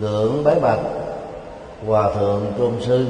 [0.00, 0.78] ngưỡng bái bạch,
[1.86, 3.06] hòa thượng tôn sư,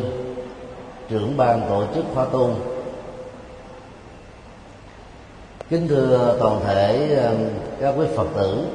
[1.08, 2.50] trưởng ban tổ chức khóa tu.
[5.68, 7.38] Kính thưa toàn thể um,
[7.80, 8.66] các quý phật tử,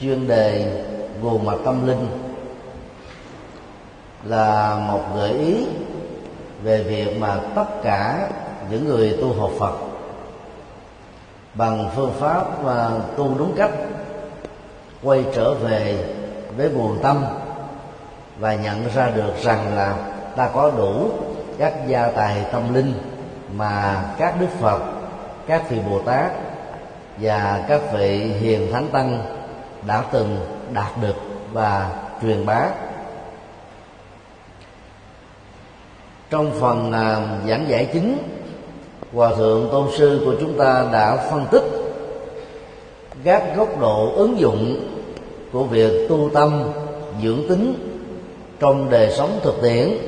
[0.00, 0.72] chuyên đề
[1.22, 2.06] nguồn mặt tâm linh
[4.24, 5.66] là một gợi ý
[6.62, 8.30] về việc mà tất cả
[8.70, 9.72] những người tu học Phật
[11.54, 13.70] bằng phương pháp và tu đúng cách
[15.02, 16.04] quay trở về
[16.56, 17.24] với nguồn tâm
[18.38, 19.96] và nhận ra được rằng là
[20.36, 21.10] ta có đủ
[21.58, 22.92] các gia tài tâm linh
[23.56, 24.82] mà các đức phật,
[25.46, 26.32] các vị bồ tát
[27.16, 29.22] và các vị hiền thánh tăng
[29.86, 30.38] đã từng
[30.72, 31.16] đạt được
[31.52, 31.90] và
[32.22, 32.68] truyền bá.
[36.30, 38.18] Trong phần à, giảng giải chính,
[39.14, 41.79] hòa thượng tôn sư của chúng ta đã phân tích
[43.24, 44.90] các góc độ ứng dụng
[45.52, 46.62] của việc tu tâm,
[47.22, 47.74] dưỡng tính
[48.60, 49.98] trong đời sống thực tiễn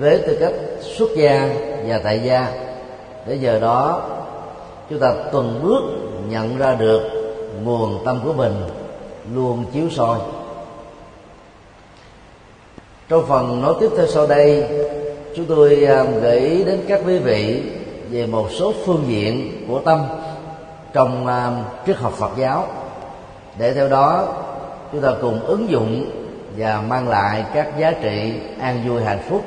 [0.00, 1.54] với tư cách xuất gia
[1.86, 2.52] và tại gia.
[3.26, 4.08] Để giờ đó,
[4.90, 5.82] chúng ta từng bước
[6.28, 7.00] nhận ra được
[7.64, 8.54] nguồn tâm của mình
[9.34, 10.18] luôn chiếu soi.
[13.08, 14.64] Trong phần nói tiếp theo sau đây,
[15.36, 17.62] chúng tôi à, gợi ý đến các quý vị
[18.10, 20.04] về một số phương diện của tâm
[20.92, 21.50] trong à,
[21.86, 22.66] triết học Phật giáo.
[23.58, 24.26] Để theo đó
[24.92, 26.10] chúng ta cùng ứng dụng
[26.56, 29.44] và mang lại các giá trị an vui hạnh phúc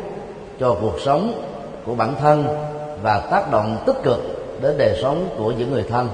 [0.60, 1.44] cho cuộc sống
[1.86, 2.48] của bản thân
[3.02, 4.20] và tác động tích cực
[4.62, 6.10] đến đời sống của những người thân.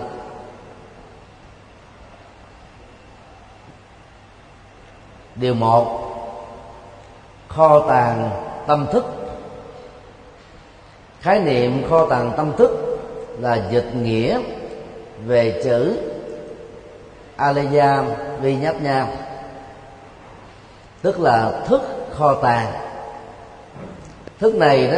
[5.36, 6.03] Điều một
[7.48, 8.30] kho tàng
[8.67, 9.05] tâm thức.
[11.22, 13.00] Khái niệm kho tàng tâm thức
[13.39, 14.39] là dịch nghĩa
[15.26, 15.98] về chữ.
[17.36, 18.04] Aleya
[18.42, 19.08] vi nháp nha
[21.02, 22.72] tức là thức kho tàng.
[24.40, 24.98] Thức này đó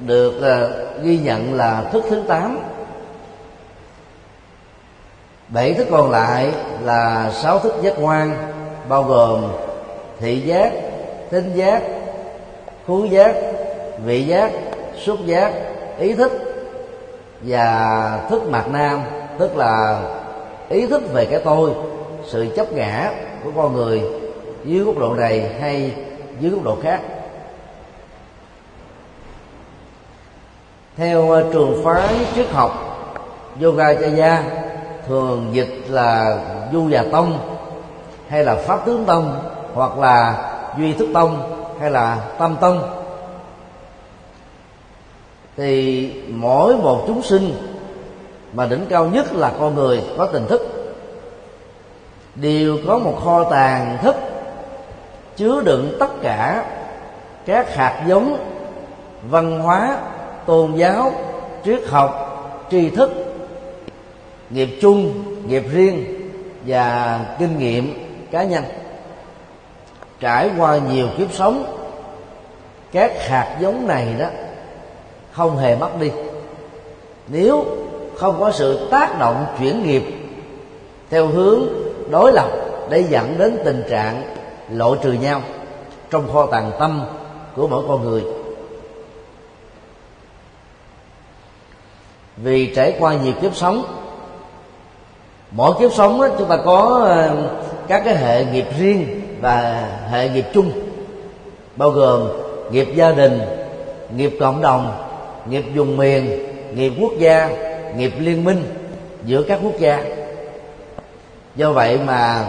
[0.00, 2.58] được uh, ghi nhận là thức thứ tám.
[5.48, 6.52] Bảy thức còn lại
[6.84, 8.52] là sáu thức giác quan
[8.88, 9.52] bao gồm
[10.20, 10.72] thị giác
[11.30, 11.82] tính giác
[12.86, 13.34] khú giác
[14.04, 14.50] vị giác
[15.04, 15.52] xúc giác
[15.98, 16.53] ý thức
[17.46, 19.00] và thức mạt nam,
[19.38, 20.02] tức là
[20.68, 21.70] ý thức về cái tôi,
[22.26, 23.10] sự chấp ngã
[23.44, 24.02] của con người
[24.64, 25.94] dưới góc độ này hay
[26.40, 27.00] dưới góc độ khác.
[30.96, 32.80] Theo ờ, trường phái triết học
[33.62, 34.42] yoga chaya
[35.06, 36.38] thường dịch là
[36.72, 37.38] du già tông,
[38.28, 39.38] hay là pháp tướng tông,
[39.74, 40.34] hoặc là
[40.78, 41.38] duy thức tông,
[41.80, 43.03] hay là tâm tông
[45.56, 47.54] thì mỗi một chúng sinh
[48.52, 50.60] mà đỉnh cao nhất là con người có tình thức,
[52.34, 54.16] đều có một kho tàng thức
[55.36, 56.64] chứa đựng tất cả
[57.46, 58.36] các hạt giống
[59.30, 59.98] văn hóa,
[60.46, 61.12] tôn giáo,
[61.64, 62.20] triết học,
[62.70, 63.10] tri thức,
[64.50, 65.12] nghiệp chung,
[65.48, 66.04] nghiệp riêng
[66.66, 67.94] và kinh nghiệm
[68.30, 68.64] cá nhân.
[70.20, 71.64] Trải qua nhiều kiếp sống,
[72.92, 74.26] các hạt giống này đó
[75.34, 76.10] không hề mất đi.
[77.28, 77.64] Nếu
[78.16, 80.02] không có sự tác động chuyển nghiệp
[81.10, 81.60] theo hướng
[82.10, 82.48] đối lập
[82.90, 84.22] để dẫn đến tình trạng
[84.70, 85.42] lộ trừ nhau
[86.10, 87.04] trong kho tàng tâm
[87.56, 88.22] của mỗi con người.
[92.36, 93.84] Vì trải qua nhiều kiếp sống
[95.50, 97.36] mỗi kiếp sống đó, chúng ta có ờ,
[97.88, 100.72] các cái hệ nghiệp riêng và hệ nghiệp chung
[101.76, 102.28] bao gồm
[102.70, 103.40] nghiệp gia đình
[104.16, 104.92] nghiệp cộng đồng
[105.50, 106.38] nghiệp vùng miền,
[106.74, 107.50] nghiệp quốc gia,
[107.96, 108.64] nghiệp liên minh
[109.24, 110.04] giữa các quốc gia.
[111.56, 112.48] Do vậy mà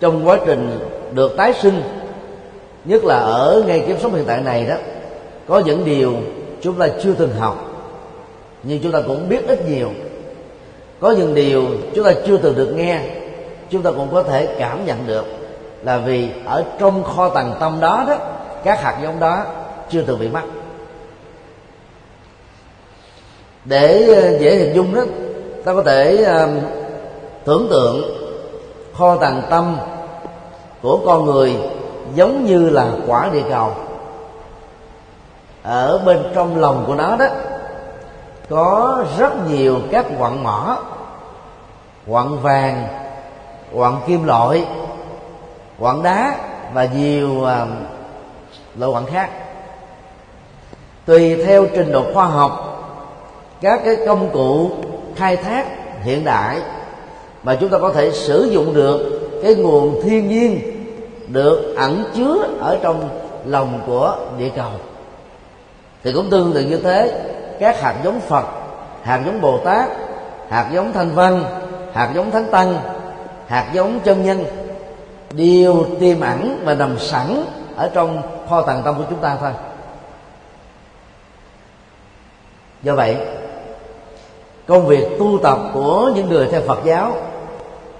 [0.00, 0.78] trong quá trình
[1.12, 1.82] được tái sinh,
[2.84, 4.74] nhất là ở ngay kiếp sống hiện tại này đó,
[5.48, 6.14] có những điều
[6.62, 7.70] chúng ta chưa từng học,
[8.62, 9.90] nhưng chúng ta cũng biết ít nhiều.
[11.00, 13.00] Có những điều chúng ta chưa từng được nghe,
[13.70, 15.24] chúng ta cũng có thể cảm nhận được
[15.82, 18.16] là vì ở trong kho tàng tâm đó đó,
[18.64, 19.44] các hạt giống đó
[19.90, 20.42] chưa từng bị mất
[23.64, 25.02] để ờ, dễ hình dung đó
[25.64, 26.60] ta có thể um,
[27.44, 28.02] tưởng tượng
[28.94, 29.76] kho tàng tâm
[30.82, 31.56] của con người
[32.14, 33.70] giống như là quả địa cầu.
[35.62, 37.26] Ở bên trong lòng của nó đó
[38.50, 40.78] có rất nhiều các quặng mỏ
[42.06, 42.86] quặng vàng
[43.74, 44.64] quặng kim loại
[45.78, 46.36] quặng đá
[46.72, 47.48] và nhiều uh,
[48.78, 49.30] loại quặng khác.
[51.06, 52.73] Tùy theo trình độ khoa học
[53.64, 54.70] các cái công cụ
[55.16, 55.66] khai thác
[56.02, 56.60] hiện đại
[57.42, 60.60] mà chúng ta có thể sử dụng được cái nguồn thiên nhiên
[61.28, 63.08] được ẩn chứa ở trong
[63.46, 64.70] lòng của địa cầu.
[66.02, 67.22] Thì cũng tương tự như thế,
[67.60, 68.44] các hạt giống phật,
[69.02, 69.88] hạt giống bồ tát,
[70.48, 71.44] hạt giống thanh văn,
[71.92, 72.78] hạt giống thánh tăng,
[73.46, 74.44] hạt giống chân nhân
[75.32, 77.44] đều tiềm ẩn và nằm sẵn
[77.76, 79.50] ở trong kho tàng tâm của chúng ta thôi.
[82.82, 83.16] Do vậy
[84.66, 87.16] công việc tu tập của những người theo phật giáo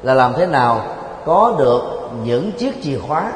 [0.02, 0.84] là làm thế nào
[1.24, 1.82] có được
[2.24, 3.32] những chiếc chìa khóa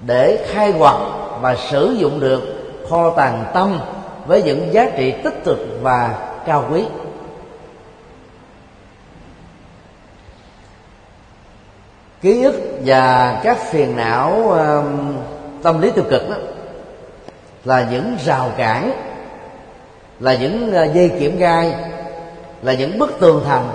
[0.00, 0.94] để khai quật
[1.40, 2.42] và sử dụng được
[2.90, 3.80] kho tàng tâm
[4.26, 6.14] với những giá trị tích cực và
[6.46, 6.84] cao quý.
[12.20, 12.54] Ký ức
[12.84, 14.84] và các phiền não uh,
[15.62, 16.36] tâm lý tiêu cực đó
[17.64, 19.09] là những rào cản
[20.20, 21.74] là những à, dây kiểm gai
[22.62, 23.68] là những bức tường thành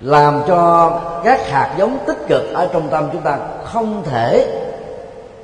[0.00, 0.90] làm cho
[1.24, 4.60] các hạt giống tích cực ở trong tâm chúng ta không thể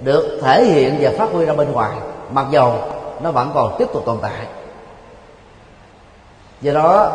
[0.02, 1.93] được thể hiện và phát huy ra bên ngoài
[2.31, 2.75] mặc dầu
[3.23, 4.46] nó vẫn còn tiếp tục tồn tại.
[6.61, 7.12] Do đó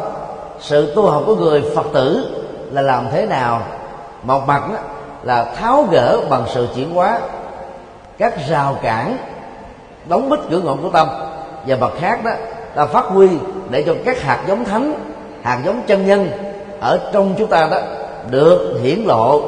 [0.59, 2.25] sự tu học của người phật tử
[2.71, 3.61] là làm thế nào
[4.23, 4.77] một mặt đó,
[5.23, 7.19] là tháo gỡ bằng sự chuyển hóa
[8.17, 9.17] các rào cản
[10.05, 11.07] đóng bít cửa ngọn của tâm
[11.67, 12.31] và mặt khác đó,
[12.75, 13.27] ta phát huy
[13.69, 14.93] để cho các hạt giống thánh,
[15.43, 16.29] hạt giống chân nhân
[16.79, 17.77] ở trong chúng ta đó
[18.29, 19.41] được hiển lộ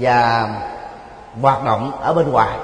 [0.00, 0.48] và
[1.40, 2.58] hoạt động ở bên ngoài.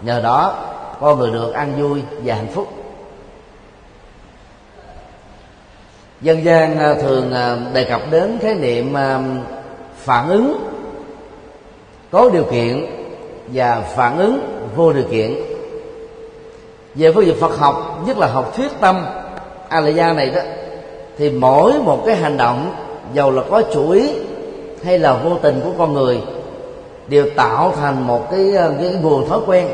[0.00, 0.54] Nhờ đó,
[1.00, 2.68] con người được an vui và hạnh phúc.
[6.20, 9.20] Dân gian à, thường à, đề cập đến khái niệm à,
[9.96, 10.70] phản ứng,
[12.10, 12.86] có điều kiện
[13.48, 15.34] và phản ứng vô điều kiện
[16.94, 19.06] về phương diện Phật học nhất là học thuyết tâm
[19.68, 20.40] Alaya này đó
[21.18, 22.74] thì mỗi một cái hành động
[23.12, 24.10] dầu là có chủ ý
[24.84, 26.20] hay là vô tình của con người
[27.08, 29.68] đều tạo thành một cái ờ, cái nguồn thói quen.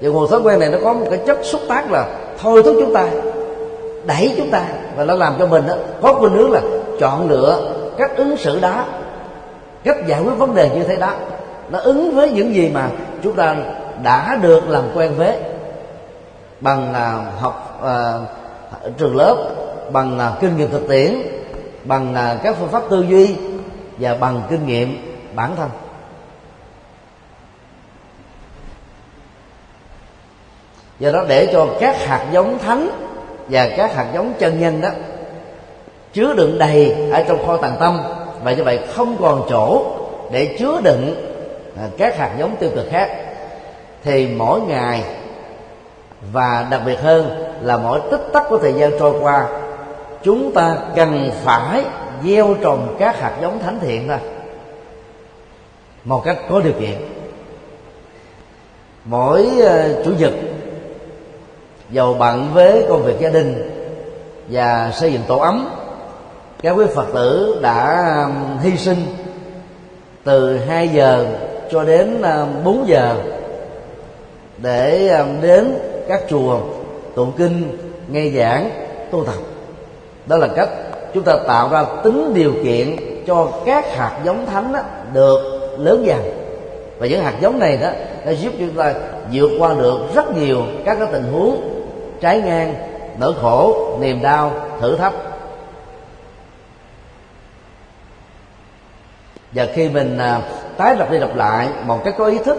[0.00, 2.06] Và nguồn thói quen này nó có một cái chất xúc tác là
[2.38, 3.08] thôi thúc chúng ta
[4.06, 4.62] đẩy chúng ta.
[4.96, 6.60] Và nó làm cho mình đó, có khuynh hướng là
[7.00, 8.84] chọn lựa cách ứng xử đó
[9.84, 11.10] cách giải quyết vấn đề như thế đó.
[11.70, 12.88] Nó ứng với những gì mà
[13.22, 13.56] chúng ta
[14.02, 15.36] đã được làm quen với
[16.60, 18.12] bằng là học à,
[18.98, 19.36] trường lớp
[19.92, 21.22] bằng là kinh nghiệm thực tiễn
[21.84, 23.36] bằng là các phương pháp tư duy
[23.98, 25.70] và bằng kinh nghiệm bản thân.
[30.98, 32.90] Do đó để cho các hạt giống thánh
[33.48, 34.88] và các hạt giống chân nhân đó
[36.12, 38.00] chứa đựng đầy ở trong kho tàng tâm
[38.42, 39.84] và như vậy không còn chỗ
[40.32, 41.14] để chứa đựng
[41.76, 43.10] à, các hạt giống tiêu cực khác
[44.04, 45.02] thì mỗi ngày
[46.32, 49.46] và đặc biệt hơn là mỗi tích tắc của thời gian trôi qua,
[50.22, 51.84] chúng ta cần phải
[52.24, 54.18] gieo trồng các hạt giống thánh thiện thôi.
[56.04, 56.96] Một cách có điều kiện.
[59.04, 60.32] Mỗi ờ, chủ nhật
[61.90, 63.70] giàu bận với công việc gia đình
[64.48, 65.70] và xây dựng tổ ấm,
[66.62, 68.06] các quý phật tử đã
[68.62, 68.98] hy sinh
[70.24, 71.26] từ 2 giờ
[71.70, 72.22] cho đến
[72.64, 73.16] 4 giờ
[74.58, 75.12] để
[75.42, 75.74] đến
[76.08, 76.60] các chùa,
[77.14, 78.70] tụng kinh, nghe giảng,
[79.10, 79.34] tu tập.
[80.26, 80.68] Đó là cách
[81.14, 84.80] chúng ta tạo ra tính điều kiện cho các hạt giống thánh đó
[85.12, 86.20] được lớn dần.
[86.98, 87.90] Và những hạt giống này đó,
[88.26, 88.94] nó giúp chúng ta
[89.32, 91.84] vượt qua được rất nhiều các cái tình huống
[92.20, 92.74] trái ngang,
[93.18, 95.14] nỗi khổ, niềm đau, thử thách.
[99.52, 100.40] Và khi mình à,
[100.76, 102.58] tái lập đi lặp lại, một cách có ý thức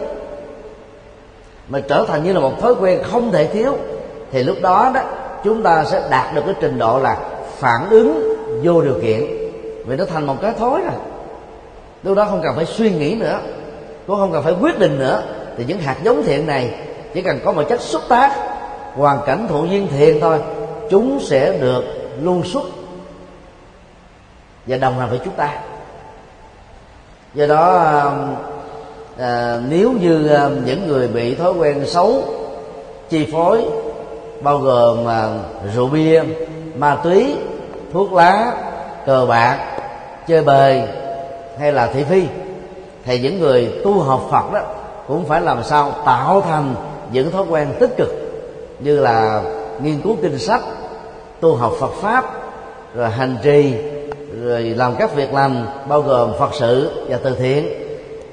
[1.72, 3.78] mà trở thành như là một thói quen không thể thiếu.
[4.32, 5.02] Thì lúc đó đó,
[5.44, 7.18] chúng ta sẽ đạt được cái trình độ là
[7.58, 9.26] phản ứng vô điều kiện.
[9.86, 11.00] Vì nó thành một cái thói rồi.
[12.04, 13.40] Lúc đó không cần phải suy nghĩ nữa.
[14.08, 15.24] Cũng không cần phải quyết định nữa.
[15.58, 16.74] Thì những hạt giống thiện này
[17.14, 18.32] chỉ cần có một chất xúc tác,
[18.96, 20.40] hoàn cảnh thụ nhiên thiện thôi,
[20.90, 21.84] chúng sẽ được
[22.22, 22.64] luôn xuất.
[24.66, 25.60] Và đồng hành với chúng ta.
[27.34, 27.74] Do đó
[28.04, 28.36] um,
[29.22, 32.24] à, nếu như à, những người bị thói quen xấu
[33.10, 33.66] chi phối
[34.42, 35.30] bao gồm à,
[35.76, 36.24] rượu bia
[36.76, 37.36] ma túy
[37.94, 38.54] thuốc lá
[39.06, 39.60] cờ bạc
[40.28, 40.82] chơi bời
[41.60, 42.24] hay là thị phi
[43.06, 44.62] thì những người tu học phật đó
[45.08, 46.76] cũng phải làm sao tạo thành
[47.12, 48.10] những thói quen tích cực
[48.80, 49.44] như là
[49.82, 50.62] nghiên cứu kinh sách
[51.42, 52.26] tu học Phật pháp
[52.96, 53.74] rồi hành trì
[54.44, 57.81] rồi làm các việc làm bao gồm Phật sự và từ thiện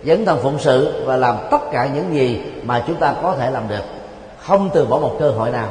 [0.05, 3.51] dấn thân phụng sự và làm tất cả những gì mà chúng ta có thể
[3.51, 3.83] làm được.
[4.39, 5.69] Không từ bỏ một cơ hội nào.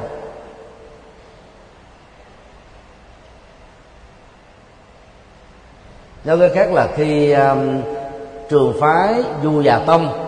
[6.23, 7.81] Nói cái khác là khi um,
[8.49, 10.27] trường phái du già tông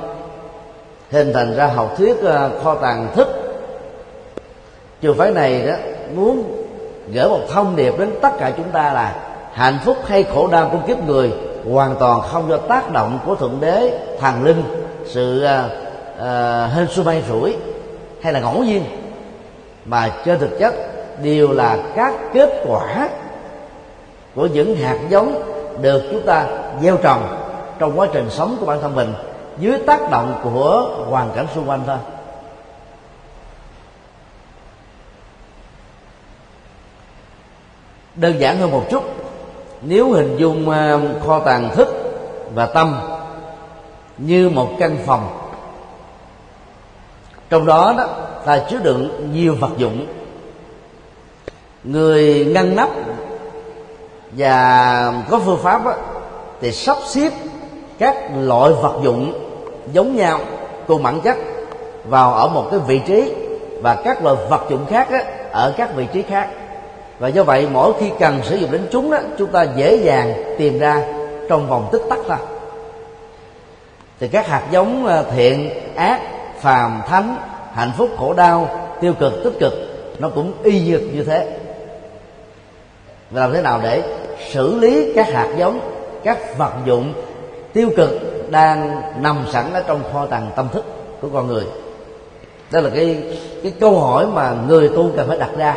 [1.12, 3.28] hình thành ra học thuyết uh, kho tàng thức
[5.02, 5.74] trường phái này đó
[6.16, 6.66] muốn
[7.14, 9.16] gửi một thông điệp đến tất cả chúng ta là
[9.54, 11.32] hạnh phúc hay khổ đau của kiếp người
[11.72, 14.64] hoàn toàn không do tác động của thượng đế thần linh
[15.06, 16.22] sự uh,
[16.74, 17.56] hên xui may rủi
[18.22, 18.84] hay là ngẫu nhiên
[19.86, 20.74] mà trên thực chất
[21.24, 23.10] đều là các kết quả
[24.36, 25.44] của những hạt giống
[25.82, 26.48] được chúng ta
[26.82, 27.38] gieo trồng
[27.80, 29.14] trong quá trình sống của bản thân mình
[29.60, 31.98] dưới tác động của hoàn cảnh xung quanh thôi.
[38.16, 39.19] Đơn giản hơn một chút
[39.82, 41.88] nếu hình dung ờ, kho tàng thức
[42.56, 43.00] và tâm
[44.18, 45.40] như một căn phòng
[47.50, 48.08] trong đó đó
[48.46, 50.06] ta chứa đựng nhiều vật dụng.
[51.84, 52.90] Người ngăn nắp
[54.32, 55.94] và có phương pháp đó,
[56.62, 57.32] thì sắp xếp
[58.00, 59.34] các loại vật dụng
[59.94, 60.40] giống nhau
[60.88, 61.38] cùng bản chất
[62.06, 63.34] vào ở một cái vị trí
[63.82, 65.18] và các loại vật dụng khác đó,
[65.52, 66.50] ở các vị trí khác
[67.20, 70.56] và do vậy, mỗi khi cần sử dụng đến chúng đó, chúng ta dễ dàng
[70.58, 71.04] tìm ra
[71.50, 72.38] trong vòng tích tắc thôi.
[74.20, 76.22] Thì các hạt giống ờ, thiện, ác,
[76.60, 77.36] phàm, thánh,
[77.74, 78.70] hạnh phúc, khổ đau,
[79.02, 79.74] tiêu cực, tích cực,
[80.20, 81.60] nó cũng y như như thế.
[83.32, 84.04] Và làm thế nào để
[84.50, 85.80] xử lý các hạt giống,
[86.24, 87.14] các vật dụng
[87.74, 88.10] tiêu cực
[88.52, 90.86] đang nằm sẵn ở trong kho tàng tâm thức
[91.22, 91.64] của con người?
[92.72, 93.24] Đó là cái
[93.64, 95.76] cái câu hỏi mà người tu cần phải đặt ra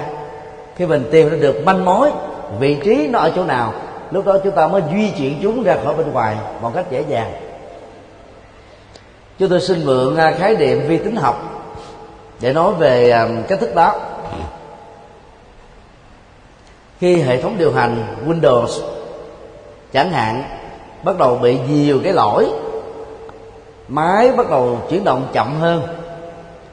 [0.82, 2.10] khi mình tìm ra được manh mối,
[2.58, 3.74] vị trí nó ở chỗ nào,
[4.10, 7.04] lúc đó chúng ta mới di chuyển chúng ra khỏi bên ngoài một cách dễ
[7.08, 7.32] dàng.
[9.38, 11.64] Chúng tôi xin mượn à, khái niệm vi tính học
[12.40, 14.00] để nói về à, cách thức đó.
[17.00, 18.80] Khi hệ thống điều hành Windows
[19.92, 20.44] chẳng hạn
[21.02, 22.50] bắt đầu bị nhiều cái lỗi,
[23.88, 25.82] máy bắt đầu chuyển động chậm hơn,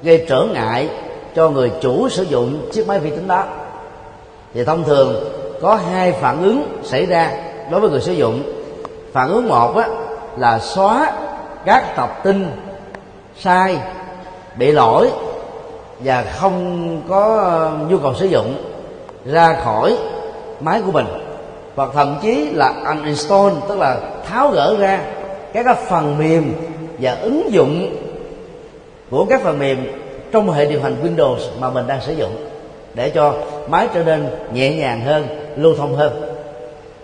[0.01, 0.89] gây trở ngại
[1.35, 3.45] cho người chủ sử dụng chiếc máy vi tính đó
[4.53, 5.15] thì thông thường
[5.61, 7.31] có hai phản ứng xảy ra
[7.71, 8.43] đối với người sử dụng.
[9.13, 9.87] Phản ứng một á,
[10.37, 11.11] là xóa
[11.65, 12.51] các tập tin
[13.39, 13.77] sai
[14.55, 15.11] bị lỗi
[15.99, 18.55] và không có ờ, nhu cầu sử dụng
[19.25, 19.97] ra khỏi
[20.59, 21.05] máy của mình.
[21.75, 25.01] Hoặc thậm chí là uninstall tức là tháo gỡ ra
[25.53, 26.53] các cái phần mềm
[26.99, 27.95] và ứng dụng
[29.09, 29.77] của các phần mềm
[30.31, 32.48] trong hệ điều hành Windows mà mình đang sử dụng
[32.93, 33.33] để cho
[33.67, 36.21] máy trở nên nhẹ nhàng hơn, lưu thông hơn.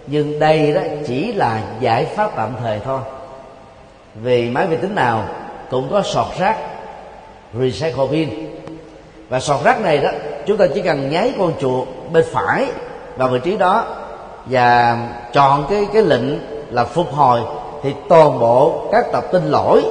[0.07, 2.99] Nhưng đây đó chỉ là giải pháp tạm thời thôi.
[4.15, 5.25] Vì máy vi tính nào
[5.69, 6.57] cũng có sọt rác
[7.59, 8.29] recycle pin
[9.29, 10.09] và sọt rác này đó,
[10.45, 12.65] chúng ta chỉ cần nháy con chuột bên phải
[13.17, 13.85] vào vị trí đó
[14.45, 14.97] và
[15.33, 16.39] chọn cái cái lệnh
[16.71, 17.41] là phục hồi
[17.83, 19.83] thì toàn bộ các tập tin lỗi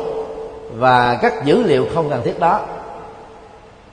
[0.74, 2.60] và các dữ liệu không cần thiết đó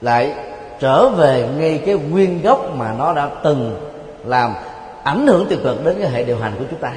[0.00, 0.34] lại
[0.82, 3.80] trở về ngay cái nguyên gốc mà nó đã từng
[4.24, 4.54] làm
[5.02, 6.92] ảnh hưởng tiêu cực đến cái hệ điều hành của chúng ta.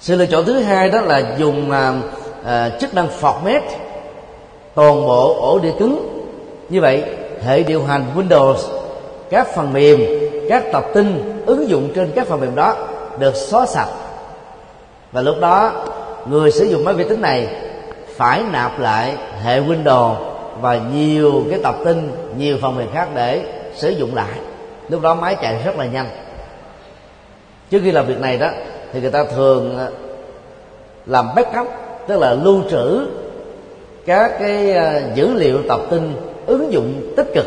[0.00, 1.94] Sự lựa chọn thứ hai đó là dùng à,
[2.44, 3.60] à, chức năng format
[4.74, 6.24] toàn bộ ổ đĩa cứng.
[6.68, 7.04] Như vậy
[7.44, 8.56] hệ điều hành Windows
[9.30, 10.00] các phần mềm
[10.48, 12.76] các tập tin ứng dụng trên các phần mềm đó
[13.18, 13.88] được xóa sạch.
[15.12, 15.72] Và lúc đó
[16.26, 17.48] người sử dụng máy vi tính này
[18.16, 20.27] phải nạp lại hệ Windows
[20.60, 23.42] và nhiều cái tập tin nhiều phần mềm khác để
[23.74, 24.38] sử dụng lại.
[24.88, 26.10] Lúc đó máy chạy rất là nhanh.
[27.70, 28.48] Trước khi làm việc này đó
[28.92, 29.88] thì người ta thường à,
[31.06, 31.68] làm backup
[32.06, 33.06] tức là lưu trữ
[34.06, 36.14] các cái à, dữ liệu tập tin
[36.46, 37.46] ứng dụng tích cực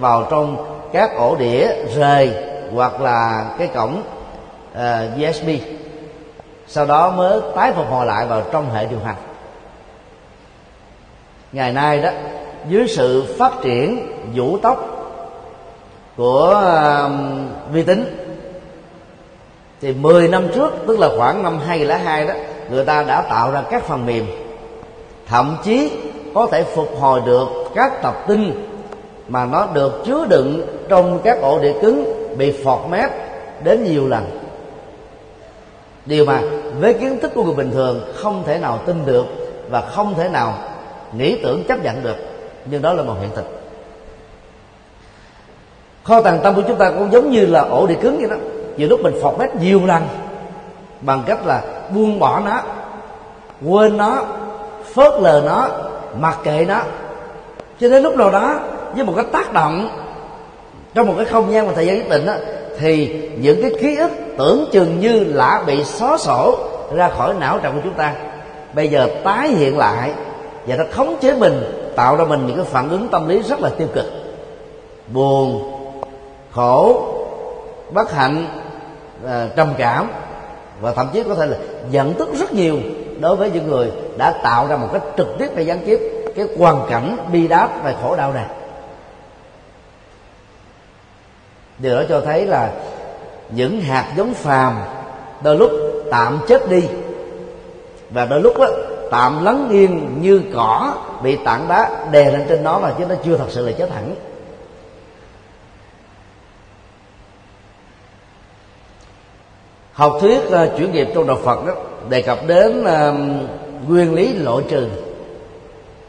[0.00, 0.56] vào trong
[0.92, 2.30] các ổ đĩa rời
[2.74, 4.02] hoặc là cái cổng
[4.74, 5.48] à, uh, USB
[6.66, 9.16] sau đó mới tái phục hồi lại vào trong hệ điều hành
[11.54, 12.10] ngày nay đó
[12.68, 14.90] dưới sự phát triển vũ tốc
[16.16, 16.62] của
[17.06, 18.04] uh, vi tính
[19.80, 22.34] thì 10 năm trước tức là khoảng năm 2002 đó
[22.70, 24.26] người ta đã tạo ra các phần mềm.
[25.26, 25.90] Thậm chí
[26.34, 28.52] có thể phục hồi được các tập tin
[29.28, 32.04] mà nó được chứa đựng trong các ổ đĩa cứng
[32.38, 33.08] bị format
[33.62, 34.40] đến nhiều lần.
[36.06, 36.40] Điều mà
[36.80, 39.26] với kiến thức của người bình thường không thể nào tin được
[39.70, 40.54] và không thể nào
[41.16, 42.16] nghĩ tưởng chấp nhận được
[42.64, 43.44] nhưng đó là một hiện thực.
[46.04, 48.36] Kho tàng tâm của chúng ta cũng giống như là ổ đĩa cứng vậy đó.
[48.76, 50.02] Nhiều lúc mình phọt hết nhiều lần
[51.00, 51.62] bằng cách là
[51.94, 52.62] buông bỏ nó
[53.64, 54.24] quên nó
[54.94, 55.68] phớt lờ nó
[56.20, 56.82] mặc kệ nó.
[57.80, 58.60] Cho đến lúc nào đó
[58.94, 59.88] với một cái tác động
[60.94, 62.34] trong một cái không gian và thời gian nhất định đó,
[62.78, 66.58] thì những cái ký ức tưởng chừng như đã bị xóa sổ
[66.94, 68.12] ra khỏi não trạng của chúng ta.
[68.74, 70.12] Bây giờ tái hiện lại
[70.66, 71.62] và nó khống chế mình
[71.96, 74.04] tạo ra mình những cái phản ứng tâm lý rất là tiêu cực.
[75.12, 75.70] Buồn
[76.52, 77.10] khổ
[77.90, 78.46] bất hạnh
[79.26, 80.10] à, trầm cảm.
[80.80, 81.56] Và thậm chí có thể là
[81.90, 82.76] giận tức rất nhiều
[83.20, 86.00] đối với những người đã tạo ra một cách trực tiếp hay gián tiếp
[86.36, 88.46] cái hoàn cảnh bi đát và khổ đau này.
[91.78, 92.72] Điều đó cho thấy là
[93.50, 94.82] những hạt giống phàm
[95.42, 95.70] đôi lúc
[96.10, 96.82] tạm chết đi.
[98.10, 98.66] Và đôi lúc đó,
[99.10, 103.14] tạm lắng yên như cỏ bị tảng đá đè lên trên nó mà chứ nó
[103.24, 104.14] chưa thật sự là chết hẳn.
[109.92, 111.74] Học thuyết uh, chuyển nghiệp trong đạo Phật đó
[112.08, 114.88] đề cập đến uh, nguyên lý loại trừ.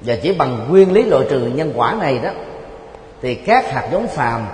[0.02, 2.30] Và chỉ bằng nguyên lý loại trừ nhân quả này đó
[3.22, 4.48] thì các hạt giống phàm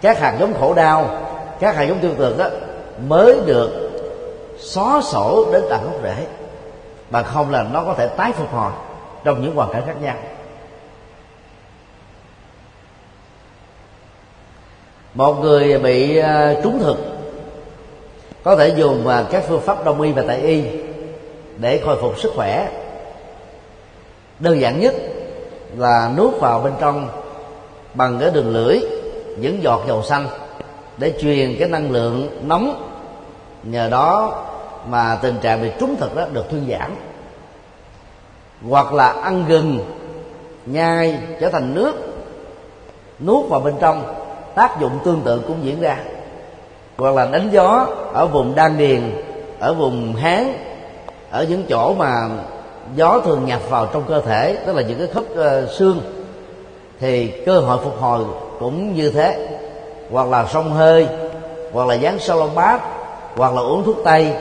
[0.00, 1.20] các hạt giống khổ đau
[1.60, 2.48] các hạt giống tiêu cực đó
[3.08, 3.90] mới được
[4.58, 6.26] xóa sổ đến tận gốc rễ
[7.14, 8.72] mà không là nó có thể tái phục hồi
[9.24, 10.16] trong những hoàn cảnh khác nhau.
[15.14, 16.96] Một người bị à, trúng thực,
[18.42, 20.62] có thể dùng à, các phương pháp đông y và tại y
[21.58, 22.68] để khôi phục sức khỏe.
[24.38, 24.94] Đơn giản nhất
[25.76, 27.08] là nuốt vào bên trong
[27.94, 28.78] bằng cái đường lưỡi,
[29.38, 30.26] những giọt dầu xanh
[30.96, 32.90] để truyền cái năng lượng nóng
[33.62, 34.40] nhờ đó
[34.88, 36.96] mà tình trạng bị trúng thực đó được thuyên giảm
[38.68, 39.78] hoặc là ăn gừng
[40.66, 41.94] nhai trở thành nước
[43.20, 44.14] nuốt vào bên trong
[44.54, 45.96] tác dụng tương tự cũng diễn ra.
[46.96, 49.00] Hoặc là đánh gió ở vùng đan điền
[49.60, 50.58] ở vùng háng
[51.30, 52.28] ở những chỗ mà
[52.94, 56.00] gió thường nhập vào trong cơ thể tức là những cái khớp uh, xương
[57.00, 58.24] thì cơ hội phục hồi
[58.60, 59.58] cũng như thế.
[60.10, 61.08] Hoặc là sông hơi
[61.72, 62.18] hoặc là dán
[62.54, 62.80] bát
[63.36, 64.32] hoặc là uống thuốc tây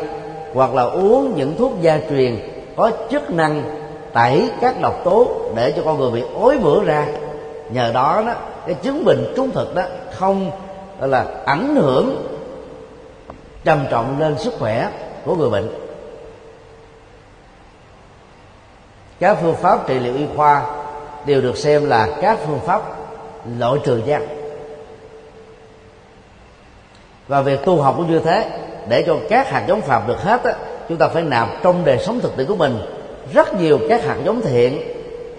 [0.53, 2.39] hoặc là uống những thuốc gia truyền
[2.75, 3.63] có chức năng
[4.13, 7.07] tẩy các độc tố để cho con người bị ối bữa ra.
[7.69, 8.33] Nhờ đó đó,
[8.65, 10.51] cái chứng bệnh trung thực đó không
[10.99, 12.27] là, ảnh hưởng
[13.63, 14.89] trầm trọng lên sức khỏe
[15.25, 15.69] của người bệnh.
[19.19, 20.65] Các phương pháp trị liệu y khoa
[21.25, 22.81] đều được xem là các phương pháp
[23.59, 24.27] loại trừ gian
[27.27, 28.49] và việc tu học cũng như thế
[28.89, 30.53] để cho các hạt giống phàm được hết á,
[30.89, 32.77] chúng ta phải nạp trong đời sống thực tiễn của mình
[33.33, 34.81] rất nhiều các hạt giống thiện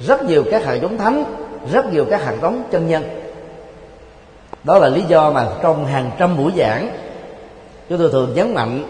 [0.00, 1.24] rất nhiều các hạt giống thánh
[1.72, 3.02] rất nhiều các hạt giống chân nhân.
[4.64, 6.88] Đó là lý do mà trong hàng trăm buổi giảng
[7.88, 8.84] chúng tôi thường nhấn mạnh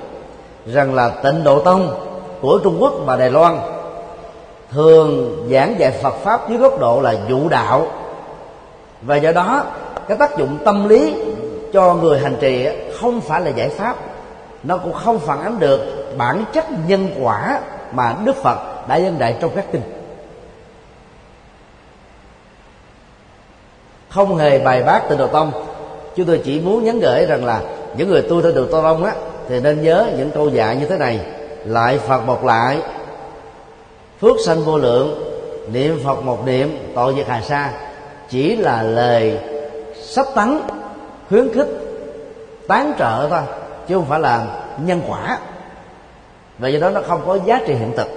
[0.66, 2.06] rằng là tịnh độ tông
[2.40, 3.58] của trung quốc và đài loan
[4.70, 7.86] thường giảng dạy phật pháp dưới góc độ là dụ đạo.
[9.02, 9.64] Và do đó
[10.08, 11.14] cái tác dụng tâm lý
[11.72, 12.68] cho người hành trì
[13.00, 13.96] không phải là giải pháp
[14.64, 15.80] nó cũng không phản ánh được
[16.16, 17.60] bản chất nhân quả
[17.92, 19.82] mà đức phật đã dân đại trong các kinh.
[24.08, 25.52] Không hề bài bác từ đầu tông.
[26.16, 27.60] Chúng tôi chỉ muốn nhắn gửi rằng là
[27.96, 29.14] những người tu theo đường tô tông á,
[29.48, 31.20] thì nên nhớ những câu dạy như thế này.
[31.64, 32.78] Lại phật một lại,
[34.20, 35.24] phước sanh vô lượng,
[35.72, 37.72] niệm phật một niệm, tội diệt hà sa.
[38.28, 39.38] Chỉ là lời
[40.02, 40.60] sắp tấn
[41.28, 41.68] khuyến khích,
[42.68, 43.40] tán trợ thôi
[43.88, 44.46] chứ không phải là
[44.78, 45.38] nhân quả.
[46.58, 48.08] Và do đó nó không có giá trị hiện thực.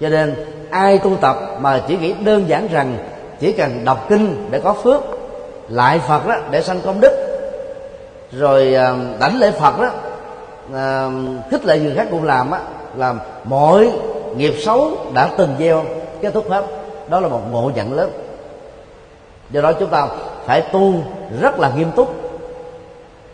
[0.00, 0.34] Cho nên,
[0.70, 2.98] ai tu tập mà chỉ nghĩ đơn giản rằng
[3.40, 5.02] chỉ cần đọc kinh để có phước,
[5.68, 7.12] lại phật đó để sanh công đức,
[8.32, 8.76] rồi
[9.20, 9.90] đảnh lễ phật đó
[11.50, 12.60] thích khích lệ người khác cũng làm á,
[12.96, 13.92] làm mọi
[14.36, 15.84] nghiệp xấu đã từng gieo,
[16.20, 16.64] kết thúc hết.
[17.08, 18.10] Đó là một ngộ nhận lớn.
[19.50, 20.06] Do đó chúng ta
[20.46, 20.94] phải tu
[21.40, 22.23] rất là nghiêm túc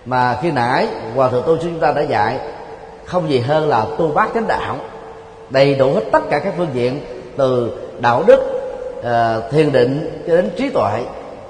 [0.04, 2.38] mà khi nãy hòa thượng tu chúng ta đã dạy
[3.04, 4.76] không gì hơn là tu bát chánh đạo
[5.50, 7.00] đầy đủ hết tất cả các phương diện
[7.36, 8.40] từ đạo đức
[8.98, 11.02] uh, thiền định cho đến trí tuệ.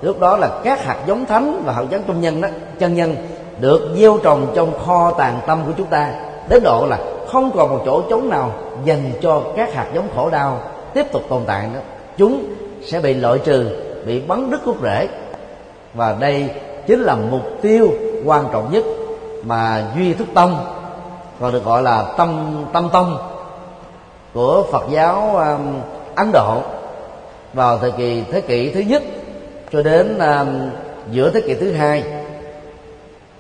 [0.02, 3.16] Lúc đó là các hạt giống thánh và hạt giống trung nhân đó chân nhân
[3.60, 6.10] được gieo trồng trong kho tàng tâm của chúng ta
[6.48, 8.52] đến độ là không còn một chỗ trống nào
[8.84, 10.60] dành cho các hạt giống khổ đau
[10.94, 11.80] tiếp tục tồn tại nữa.
[12.16, 12.44] Chúng
[12.82, 13.70] sẽ bị loại trừ
[14.06, 15.08] bị bắn đứt gốc rễ.
[15.94, 16.48] Và đây
[16.90, 18.84] chính là mục tiêu quan trọng nhất
[19.42, 20.66] mà duy thức tông
[21.40, 23.18] còn được gọi là tâm tâm tông
[24.32, 25.80] của phật giáo um,
[26.14, 26.62] ấn độ
[27.52, 29.02] vào thời kỳ thế kỷ thứ nhất
[29.72, 30.70] cho đến um,
[31.10, 32.04] giữa thế kỷ thứ hai.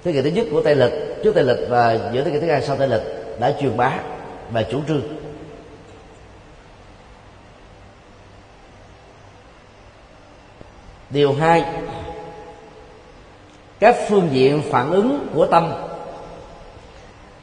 [0.04, 2.50] Thế kỷ thứ nhất của tây lịch trước tây lịch và giữa thế kỷ thứ
[2.50, 3.02] hai sau tây lịch
[3.40, 3.92] đã truyền bá
[4.50, 5.02] và chủ trương.
[11.10, 11.64] Điều hai
[13.80, 15.72] các phương diện phản ứng của tâm.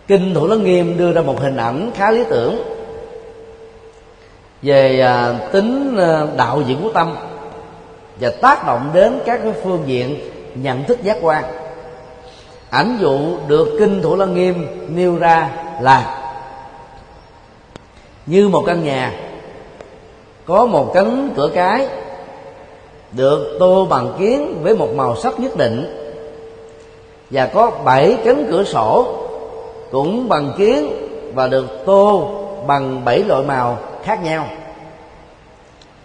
[0.07, 2.61] Kinh thủ lăng nghiêm đưa ra một hình ảnh khá lý tưởng
[4.61, 7.15] về à, tính à, đạo diễn của tâm
[8.19, 10.19] và tác động đến các cái phương diện
[10.55, 11.43] nhận thức giác quan.
[12.69, 15.49] Ảnh dụ được kinh thủ lăng nghiêm nêu ra
[15.81, 16.23] là
[18.25, 19.13] như một căn nhà,
[20.45, 21.87] có một cánh cửa cái
[23.11, 26.06] được tô bằng kiến với một màu sắc nhất định
[27.31, 29.07] và có bảy cánh cửa sổ
[29.91, 30.91] cũng bằng kiến
[31.33, 32.29] và được tô
[32.67, 34.45] bằng bảy loại màu khác nhau.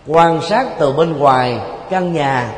[0.06, 2.52] Quan sát từ bên ngoài căn nhà,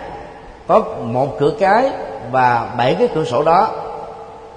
[0.67, 1.91] có một cửa cái
[2.33, 3.69] và bảy cái cửa sổ đó.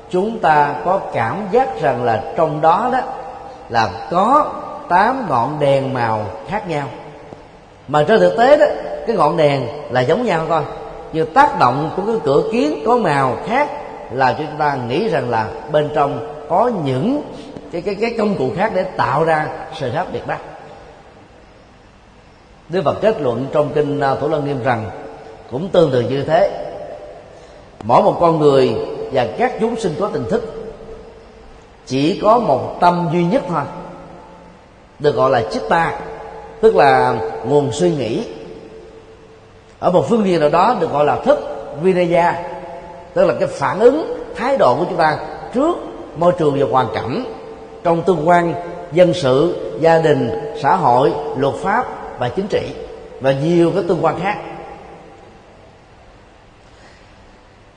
[0.10, 3.00] Chúng ta có cảm giác rằng là trong đó đó
[3.70, 4.52] là có
[4.90, 6.88] tám ngọn đèn màu khác nhau.
[7.88, 8.66] Mà trên thực tế đó,
[9.08, 10.62] cái ngọn đèn là giống nhau thôi.
[11.14, 13.70] Nhưng tác động của cái cửa kiến có màu khác
[14.12, 17.22] là chúng ta nghĩ rằng là bên trong có những
[17.72, 20.36] cái cái cái công cụ khác để tạo ra sự khác biệt đó.
[22.70, 24.90] Đức Phật kết luận trong kinh à, Thủ Lăng Nghiêm rằng
[25.52, 26.66] cũng tương tự như thế.
[27.84, 28.76] Mỗi một con người
[29.12, 30.74] và các chúng sinh có tình thức
[31.86, 33.62] chỉ có một tâm duy nhất thôi,
[35.00, 36.00] được gọi là chitta
[36.62, 37.16] tức là
[37.46, 38.24] nguồn suy nghĩ.
[39.80, 41.40] Ở một phương diện nào đó được gọi là thức
[41.82, 42.57] vinaya
[43.18, 45.18] tức là cái phản ứng thái độ của chúng ta
[45.54, 45.78] trước
[46.16, 47.26] môi trường và hoàn cảnh
[47.84, 48.54] trong tương quan
[48.92, 50.30] dân sự gia đình
[50.62, 51.86] xã hội luật pháp
[52.20, 52.76] và chính trị
[53.22, 54.38] và nhiều cái tương quan khác.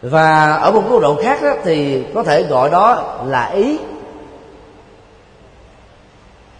[0.02, 3.78] Và ở một mức độ khác đó, thì có thể gọi đó là ý.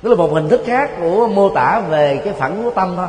[0.02, 2.94] Tức là một hình thức khác của mô tả về cái phản ứng của tâm
[2.96, 3.08] thôi.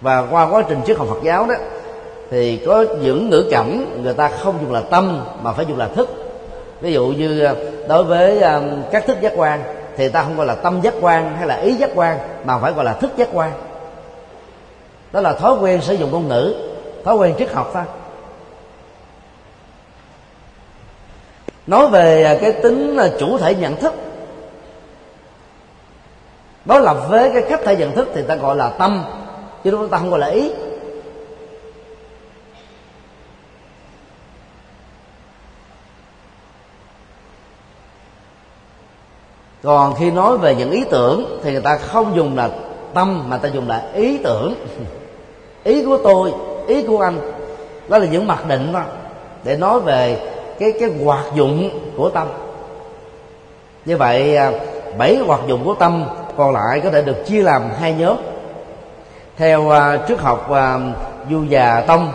[0.00, 1.54] Và qua quá trình triết học Phật giáo đó
[2.30, 5.88] thì có những ngữ cảnh người ta không dùng là tâm mà phải dùng là
[5.88, 6.08] thức.
[6.80, 7.54] Ví dụ như à,
[7.88, 8.62] đối với à,
[8.92, 9.62] các thức giác quan
[9.96, 12.72] thì ta không gọi là tâm giác quan hay là ý giác quan mà phải
[12.72, 13.52] gọi là thức giác quan.
[15.12, 16.54] Đó là thói quen sử dụng ngôn ngữ,
[17.04, 17.82] thói quen triết học thôi.
[21.66, 23.94] Nói về à, cái tính chủ thể nhận thức,
[26.64, 29.04] đối lập với cái khách thể nhận thức thì ta gọi là tâm,
[29.64, 30.50] chứ chúng ta không gọi là ý.
[39.62, 42.50] Còn khi nói về những ý tưởng thì người ta không dùng là
[42.94, 44.54] tâm mà ta dùng là ý tưởng.
[45.64, 46.32] Ý của tôi
[46.66, 47.18] ý của anh
[47.88, 48.82] đó là những mặc định đó
[49.44, 50.20] để nói về
[50.58, 52.28] cái cái hoạt dụng của tâm.
[53.84, 54.52] Như vậy à,
[54.98, 56.04] bảy hoạt dụng của tâm
[56.36, 58.16] còn lại có thể được chia làm hai nhóm.
[59.36, 59.62] Theo
[60.14, 60.96] uh, học uh,
[61.30, 62.12] du già tông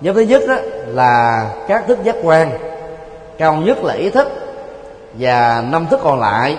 [0.00, 2.50] nhóm thứ nhất đó là các thức giác quan
[3.38, 4.28] cao nhất là ý thức
[5.14, 6.56] và năm thức còn lại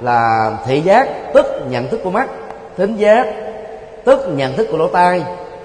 [0.00, 2.28] là thị giác tức nhận thức của mắt
[2.76, 3.26] thính giác
[4.04, 5.22] tức nhận thức của lỗ tai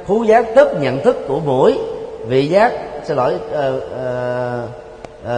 [0.07, 1.79] khú giác tức nhận thức của mũi
[2.27, 2.71] vị giác
[3.03, 4.69] xin lỗi uh, uh,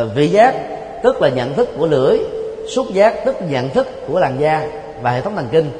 [0.03, 0.55] uh, vị giác
[1.03, 2.19] tức là nhận thức của lưỡi
[2.67, 4.67] xúc giác tức nhận thức của làn da
[5.01, 5.71] và hệ thống thần kinh.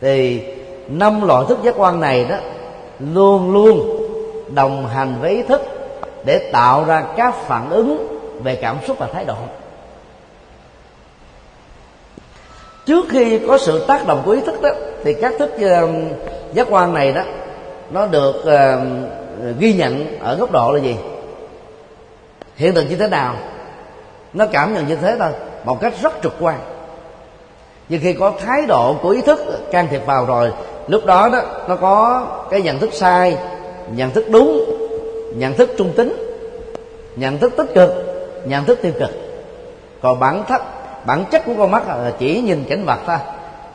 [0.00, 0.42] Thì
[0.88, 2.36] năm loại thức giác quan này đó
[2.98, 4.06] luôn luôn
[4.54, 5.62] đồng hành với ý thức
[6.24, 9.36] để tạo ra các phản ứng về cảm xúc và thái độ.
[12.86, 14.70] Trước khi có sự tác động của ý thức đó
[15.04, 15.90] thì các thức uh,
[16.52, 17.22] giác quan này đó
[17.90, 20.96] nó được uh, ghi nhận ở góc độ là gì?
[22.56, 23.34] Hiện tượng như thế nào?
[24.32, 25.30] Nó cảm nhận như thế thôi
[25.64, 26.58] một cách rất trực quan.
[27.88, 29.40] Nhưng khi có thái độ của ý thức
[29.72, 30.52] can thiệp vào rồi
[30.88, 33.38] lúc đó đó nó có cái nhận thức sai
[33.94, 34.64] nhận thức đúng
[35.36, 36.16] nhận thức trung tính
[37.16, 38.07] nhận thức tích cực
[38.44, 39.10] nhận thức tiêu cực.
[40.02, 40.62] Còn bản thấp
[41.06, 43.16] bản chất của con mắt là chỉ nhìn cảnh vật thôi.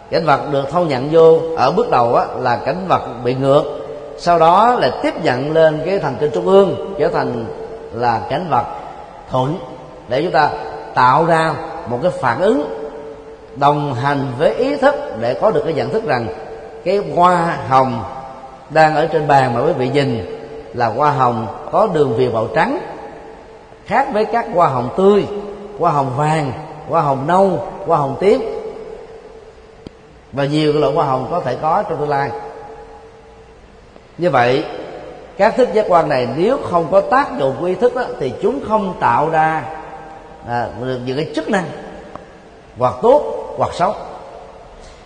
[0.10, 3.64] Cảnh vật được thâu nhận vô ở bước đầu á, là cảnh vật bị ngược.
[4.18, 7.46] Sau đó là tiếp nhận lên cái thần kinh trung ương trở thành
[7.94, 8.64] là cảnh vật
[9.32, 9.58] thuận
[10.08, 10.50] để chúng ta
[10.94, 11.54] tạo ra
[11.88, 12.84] một cái phản ứng
[13.56, 16.28] đồng hành với ý thức để có được cái nhận thức rằng
[16.86, 18.04] cái hoa hồng
[18.70, 20.40] đang ở trên bàn mà quý vị nhìn
[20.74, 22.78] là hoa hồng có đường viền màu trắng
[23.86, 25.26] khác với các hoa hồng tươi
[25.80, 26.52] hoa hồng vàng
[26.90, 28.42] hoa hồng nâu hoa hồng tím.
[30.32, 32.30] Và nhiều loại hoa hồng có thể có trong tương lai.
[34.18, 34.66] Như vậy
[35.38, 38.34] các thức giác quan này nếu không có tác dụng của ý thức đó, thì
[38.42, 39.64] chúng không tạo ra
[40.48, 41.66] à, được những cái chức năng
[42.78, 43.94] hoặc tốt hoặc xấu.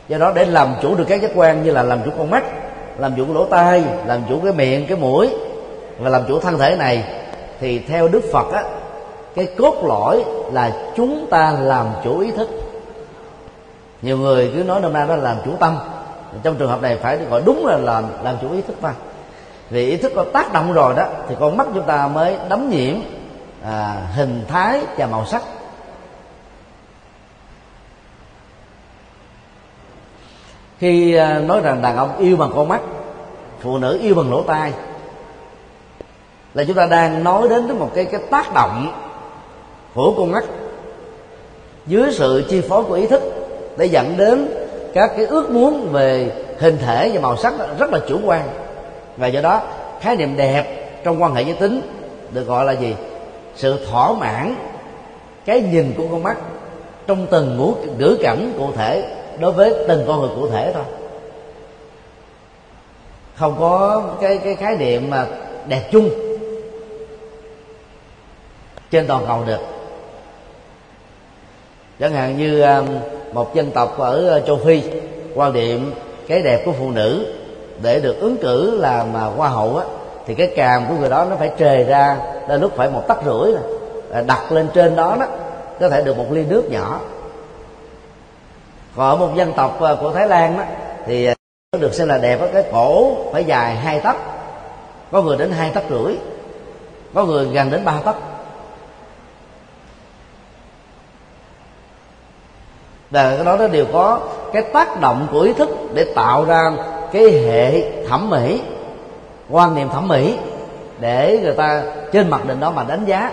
[0.08, 2.44] Do đó để làm chủ được các giác quan như là làm chủ con mắt
[2.98, 5.30] làm chủ lỗ tai làm chủ cái miệng cái mũi
[6.00, 7.04] và làm chủ thân thể này
[7.60, 8.63] thì theo đức phật á
[9.36, 12.50] cái cốt lõi là chúng ta làm chủ ý thức.
[14.02, 15.78] Nhiều người cứ nói năm nay đó là làm chủ tâm.
[16.43, 18.93] Trong trường hợp này phải gọi đúng là làm làm chủ ý thức mà.
[19.70, 22.70] Vì ý thức có tác động rồi đó thì con mắt chúng ta mới đấm
[22.70, 22.96] nhiễm
[23.63, 25.41] à, hình thái và màu sắc.
[30.80, 32.82] Khi à, nói rằng đàn ông yêu bằng con mắt
[33.60, 34.74] phụ nữ yêu bằng lỗ tai
[36.58, 38.93] là chúng ta đang nói đến một cái cái tác động
[39.93, 40.43] của con mắt
[41.88, 43.22] dưới sự chi phối của ý thức
[43.78, 44.48] để dẫn đến
[44.93, 48.41] các cái ước muốn về hình thể và màu sắc rất là chủ quan.
[49.17, 49.62] Và do đó,
[50.02, 50.63] khái niệm đẹp
[51.04, 51.82] trong quan hệ giới tính
[52.32, 52.96] được gọi là gì?
[53.56, 54.56] Sự thỏa mãn
[55.46, 56.38] cái nhìn của con mắt
[57.08, 59.04] trong từng ngũ, ngữ cảnh cụ thể
[59.39, 60.84] đối với từng con người cụ thể thôi.
[63.36, 65.26] Không có cái cái khái niệm mà
[65.67, 66.27] đẹp chung
[68.91, 69.60] trên toàn cầu được.
[72.00, 72.86] Chẳng hạn như um,
[73.34, 74.84] một dân tộc ở uh, châu phi,
[75.36, 75.93] quan điểm
[76.28, 77.26] cái đẹp của phụ nữ
[77.82, 79.86] để được ứng cử làm à, hoa hậu á,
[80.26, 82.17] thì cái càm của người đó nó phải trề ra
[82.50, 83.62] đến lúc phải một tấc rưỡi rồi
[84.13, 85.26] à, đặt lên trên đó đó,
[85.80, 87.00] có thể được một ly nước nhỏ.
[88.95, 90.63] Còn ở một dân tộc à, của thái lan đó
[91.06, 91.30] thì
[91.80, 94.15] được xem là đẹp cái cổ phải dài hai tấc,
[95.12, 96.15] có người đến hai tấc rưỡi,
[97.13, 98.15] có người gần đến ba tấc.
[103.12, 104.20] Và cái đó nó đều có
[104.54, 106.72] cái tác động của ý thức để tạo ra
[107.12, 108.62] cái hệ thẩm mỹ,
[109.50, 110.38] quan niệm thẩm mỹ
[111.00, 113.32] để người ta trên mặt định đó mà đánh giá.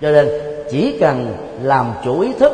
[0.00, 0.28] Cho nên
[0.70, 2.52] chỉ cần làm chủ ý thức,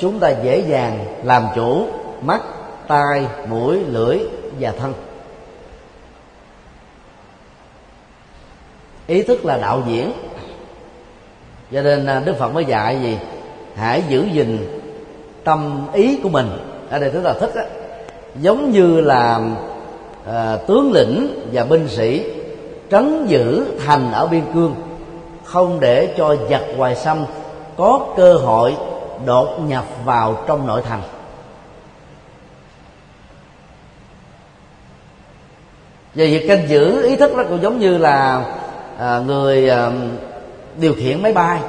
[0.00, 1.86] chúng ta dễ dàng làm chủ
[2.22, 2.40] mắt,
[2.88, 4.18] tai, mũi, lưỡi
[4.60, 4.94] và thân.
[9.06, 10.12] Ý thức là đạo diễn.
[11.72, 13.18] Cho nên à, đức phật mới dạy gì?
[13.76, 14.80] Hãy giữ gìn
[15.44, 16.50] tâm ý của mình.
[16.90, 17.62] Ở đây rất là thích đó.
[18.40, 19.40] giống như là
[20.26, 22.24] à, tướng lĩnh và binh sĩ
[22.90, 24.74] trấn giữ thành ở biên cương
[25.44, 27.24] không để cho giặc hoài xâm
[27.76, 28.76] có cơ hội
[29.26, 31.02] đột nhập vào trong nội thành.
[36.14, 38.44] Về việc canh giữ ý thức nó cũng giống như là
[38.98, 39.90] à, người à,
[40.80, 41.60] điều khiển máy bay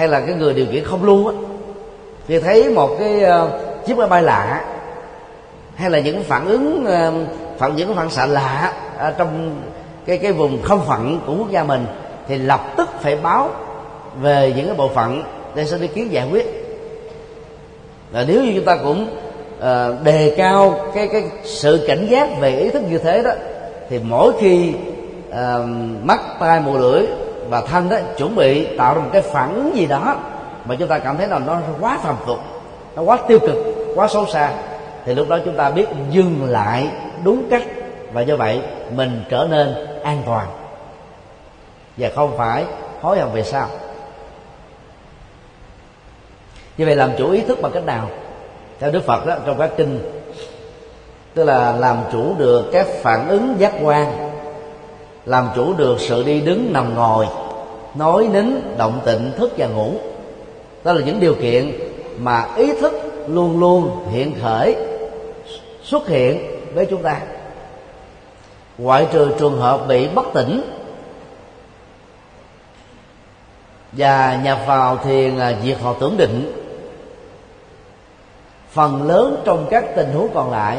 [0.00, 1.34] hay là cái người điều khiển không lưu á
[2.28, 3.50] thì thấy một cái uh,
[3.86, 4.64] chiếc máy bay lạ
[5.74, 9.60] hay là những phản ứng uh, phản những phản xạ lạ uh, trong
[10.06, 11.86] cái cái vùng không phận của quốc gia mình
[12.28, 13.50] thì lập tức phải báo
[14.20, 15.22] về những cái bộ phận
[15.54, 16.46] để xin ý kiến giải quyết.
[18.12, 19.06] Và nếu như chúng ta cũng
[19.58, 23.30] uh, đề cao cái cái sự cảnh giác về ý thức như thế đó
[23.90, 24.72] thì mỗi khi
[25.28, 25.36] uh,
[26.02, 27.02] mắt tai mũi lưỡi
[27.50, 30.16] và thân đó chuẩn bị tạo ra một cái phản ứng gì đó
[30.64, 32.38] mà chúng ta cảm thấy là nó quá phàm tục
[32.96, 33.56] nó quá tiêu cực,
[33.94, 34.52] quá xấu xa.
[35.04, 36.88] Thì lúc đó chúng ta biết dừng lại
[37.24, 37.62] đúng cách
[38.12, 40.46] và do vậy mình trở nên an toàn.
[41.96, 42.64] Và không phải
[43.00, 43.66] hối hận về sau.
[46.76, 48.08] Như vậy làm chủ ý thức bằng cách nào?
[48.80, 50.22] Theo đức phật đó, trong các kinh,
[51.34, 54.29] tức là làm chủ được các phản ứng giác quan
[55.24, 57.26] làm chủ được sự đi đứng nằm ngồi,
[57.94, 59.92] nói nín, động tịnh thức và ngủ.
[60.84, 61.72] Đó là những điều kiện
[62.18, 62.92] mà ý thức
[63.26, 64.76] luôn luôn hiện khởi,
[65.82, 67.20] xuất hiện với chúng ta.
[68.78, 70.62] Ngoại trừ trường hợp bị bất tỉnh
[73.92, 76.52] và nhập vào thiền à, diệt họ tưởng định,
[78.70, 80.78] phần lớn trong các tình huống còn lại,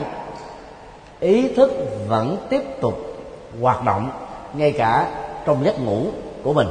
[1.20, 1.72] ý thức
[2.08, 3.18] vẫn tiếp tục
[3.62, 4.10] hoạt động
[4.54, 5.08] ngay cả
[5.46, 6.06] trong giấc ngủ
[6.44, 6.68] của mình.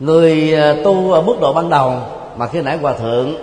[0.00, 1.94] Người à, tu ở mức độ ban đầu
[2.36, 3.34] mà khi nãy hòa thượng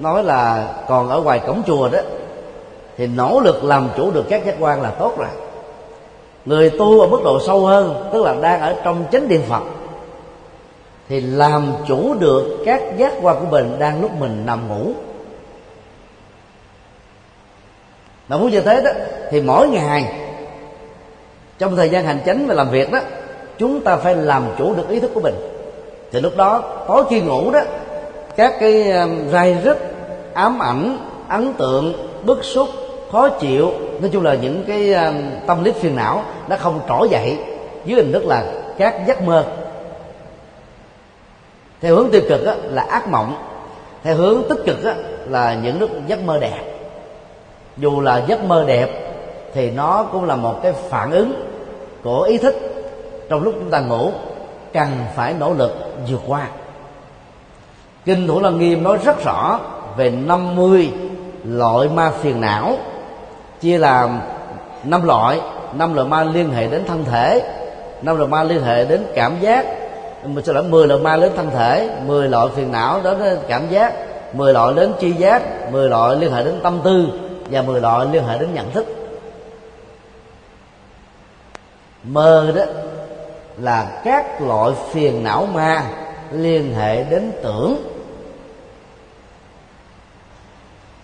[0.00, 1.98] nói là còn ở ngoài cổng chùa đó,
[2.96, 5.28] thì nỗ lực làm chủ được các giác quan là tốt rồi.
[6.44, 9.62] Người tu ở mức độ sâu hơn, tức là đang ở trong chánh điện phật,
[11.08, 14.92] thì làm chủ được các giác quan của mình đang lúc mình nằm ngủ.
[18.28, 18.90] Mà muốn như thế đó,
[19.30, 20.25] thì mỗi ngày
[21.58, 22.98] trong thời gian hành chánh và làm việc đó,
[23.58, 25.34] chúng ta phải làm chủ được ý thức của mình.
[26.12, 27.60] Thì lúc đó, tối khi ngủ đó,
[28.36, 29.78] các cái um, rai rứt
[30.34, 31.92] ám ảnh, ấn tượng,
[32.22, 32.68] bức xúc,
[33.12, 37.08] khó chịu, nói chung là những cái um, tâm lý phiền não nó không trỗi
[37.08, 37.38] dậy
[37.84, 38.44] dưới hình thức là
[38.78, 39.44] các giấc mơ.
[41.80, 43.34] Theo hướng tiêu cực là ác mộng.
[44.02, 44.78] Theo hướng tích cực
[45.28, 46.60] là những giấc mơ đẹp.
[47.76, 49.05] Dù là giấc mơ đẹp
[49.56, 51.32] thì nó cũng là một cái phản ứng
[52.02, 52.54] của ý thức
[53.28, 54.10] trong lúc chúng ta ngủ,
[54.72, 56.48] cần phải nỗ lực vượt qua.
[58.04, 59.60] Kinh thủ lăng nghiêm nói rất rõ
[59.96, 60.92] về 50
[61.44, 62.76] loại ma phiền não,
[63.60, 64.20] chia làm
[64.84, 65.40] năm loại
[65.74, 67.42] năm loại ma liên hệ đến thân thể,
[68.02, 69.66] năm loại ma liên hệ đến cảm giác
[70.24, 73.68] mình sẽ lỗi 10 loại ma đến thân thể 10 loại phiền não đến cảm
[73.70, 73.92] giác
[74.32, 77.06] 10 loại đến tri giác 10 loại liên hệ đến tâm tư
[77.50, 78.95] và 10 loại liên hệ đến nhận thức.
[82.06, 82.62] Mơ đó
[83.58, 85.82] là các loại phiền não ma
[86.32, 87.76] liên hệ đến tưởng.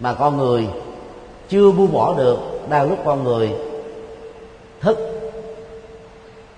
[0.01, 0.69] Mà con người
[1.49, 2.38] chưa buông bỏ được
[2.69, 3.51] đang lúc con người
[4.81, 4.99] thức.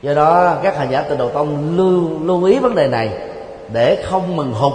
[0.03, 3.19] Do đó các hành giả từ đầu tông lưu lưu ý vấn đề này
[3.73, 4.73] để không mừng hụt.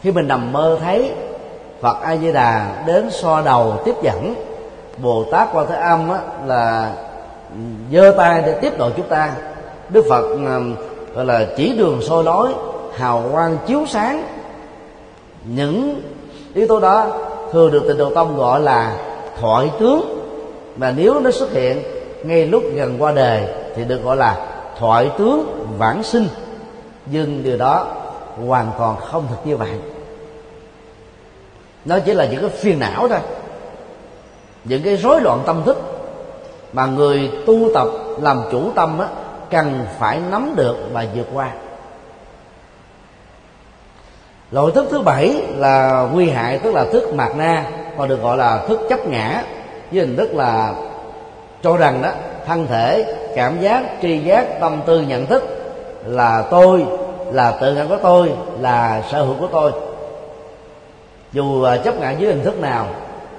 [0.00, 1.12] Khi mình nằm mơ thấy
[1.80, 4.34] Phật A Di Đà đến so đầu tiếp dẫn
[4.98, 6.92] Bồ Tát Quan Thế Âm á, là
[7.92, 9.34] giơ tay để tiếp độ chúng ta.
[9.88, 10.22] Đức Phật
[11.14, 12.48] gọi là chỉ đường soi lối,
[12.96, 14.24] hào quang chiếu sáng.
[15.44, 16.02] Những
[16.54, 17.06] yếu tố đó
[17.52, 18.96] thường được tịnh độ tông gọi là
[19.40, 20.18] thoại tướng.
[20.76, 21.82] Mà nếu nó xuất hiện
[22.24, 23.42] ngay lúc gần qua đời
[23.76, 24.46] thì được gọi là
[24.78, 26.28] thoại tướng vãng sinh.
[27.06, 27.86] Nhưng điều đó
[28.46, 29.70] hoàn toàn không thật như vậy.
[31.84, 33.18] Nó chỉ là những cái phiền não thôi.
[34.64, 35.78] Những cái rối loạn tâm thức
[36.72, 37.88] mà người tu tập
[38.20, 39.06] làm chủ tâm á,
[39.50, 41.50] cần phải nắm được và vượt qua.
[44.50, 47.64] Loại thức thứ bảy là nguy hại tức là thức mạt na
[47.98, 49.42] còn được gọi là thức chấp ngã
[49.92, 50.74] với hình thức là
[51.62, 52.10] cho rằng đó
[52.46, 55.44] thân thể cảm giác tri giác tâm tư nhận thức
[56.06, 56.84] là tôi
[57.32, 59.72] là tự ngã của tôi là sở hữu của tôi.
[61.32, 62.86] Dù à, chấp ngã dưới hình thức nào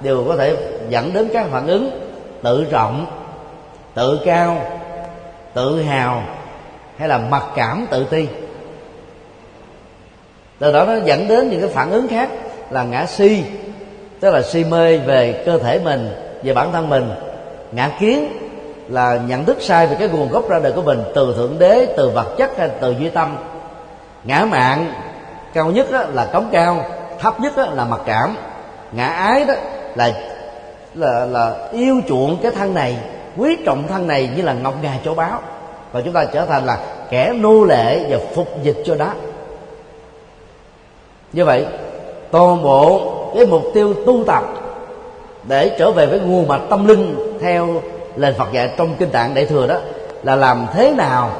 [0.02, 0.56] đều có thể
[0.88, 1.90] dẫn đến các phản ứng
[2.42, 3.06] tự trọng
[3.94, 4.62] tự cao,
[5.54, 6.22] tự hào,
[6.98, 8.28] hay là mặc cảm, tự ti.
[10.58, 12.28] Từ đó nó dẫn đến những cái phản ứng khác
[12.70, 13.44] là ngã si,
[14.20, 16.10] tức là si mê về cơ thể mình,
[16.42, 17.10] về bản thân mình.
[17.72, 18.28] Ngã kiến
[18.88, 21.86] là nhận thức sai về cái nguồn gốc ra đời của mình, từ thượng đế,
[21.96, 23.36] từ vật chất hay từ duy tâm.
[24.24, 24.92] Ngã mạng
[25.54, 26.84] cao nhất đó là cống cao,
[27.20, 28.36] thấp nhất đó là mặc cảm.
[28.92, 29.54] Ngã ái đó
[29.94, 30.12] là
[30.94, 32.96] là là yêu chuộng cái thân này
[33.36, 35.40] quý trọng thân này như là ngọc ngà châu báu.
[35.92, 36.78] Và chúng ta trở thành là
[37.10, 39.12] kẻ nô lệ và phục dịch cho đó
[41.32, 41.66] như vậy,
[42.30, 44.44] toàn bộ cái mục tiêu tu tập
[45.48, 47.68] để trở về với nguồn mạch tâm linh theo
[48.16, 49.76] lời Phật dạy trong kinh tạng đại thừa đó
[50.22, 51.30] là làm thế nào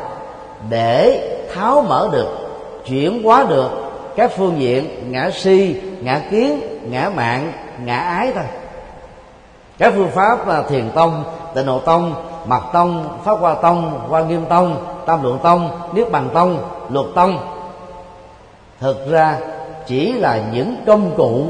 [0.70, 1.22] để
[1.54, 2.28] tháo mở được,
[2.86, 3.70] chuyển hóa được
[4.16, 7.52] các phương diện ngã si, ngã kiến, ngã mạng,
[7.84, 8.44] ngã ái thôi
[9.78, 12.14] các phương pháp là thiền tông, tịnh độ tông,
[12.46, 16.58] mật tông, pháp hoa tông, hoa nghiêm tông, tam lượng tông, niết bàn tông,
[16.90, 17.38] luật tông.
[18.80, 19.38] Thực ra
[19.86, 21.46] chỉ là những công cụ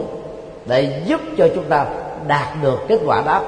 [0.67, 1.87] để giúp cho chúng ta
[2.27, 3.41] đạt được kết quả đó.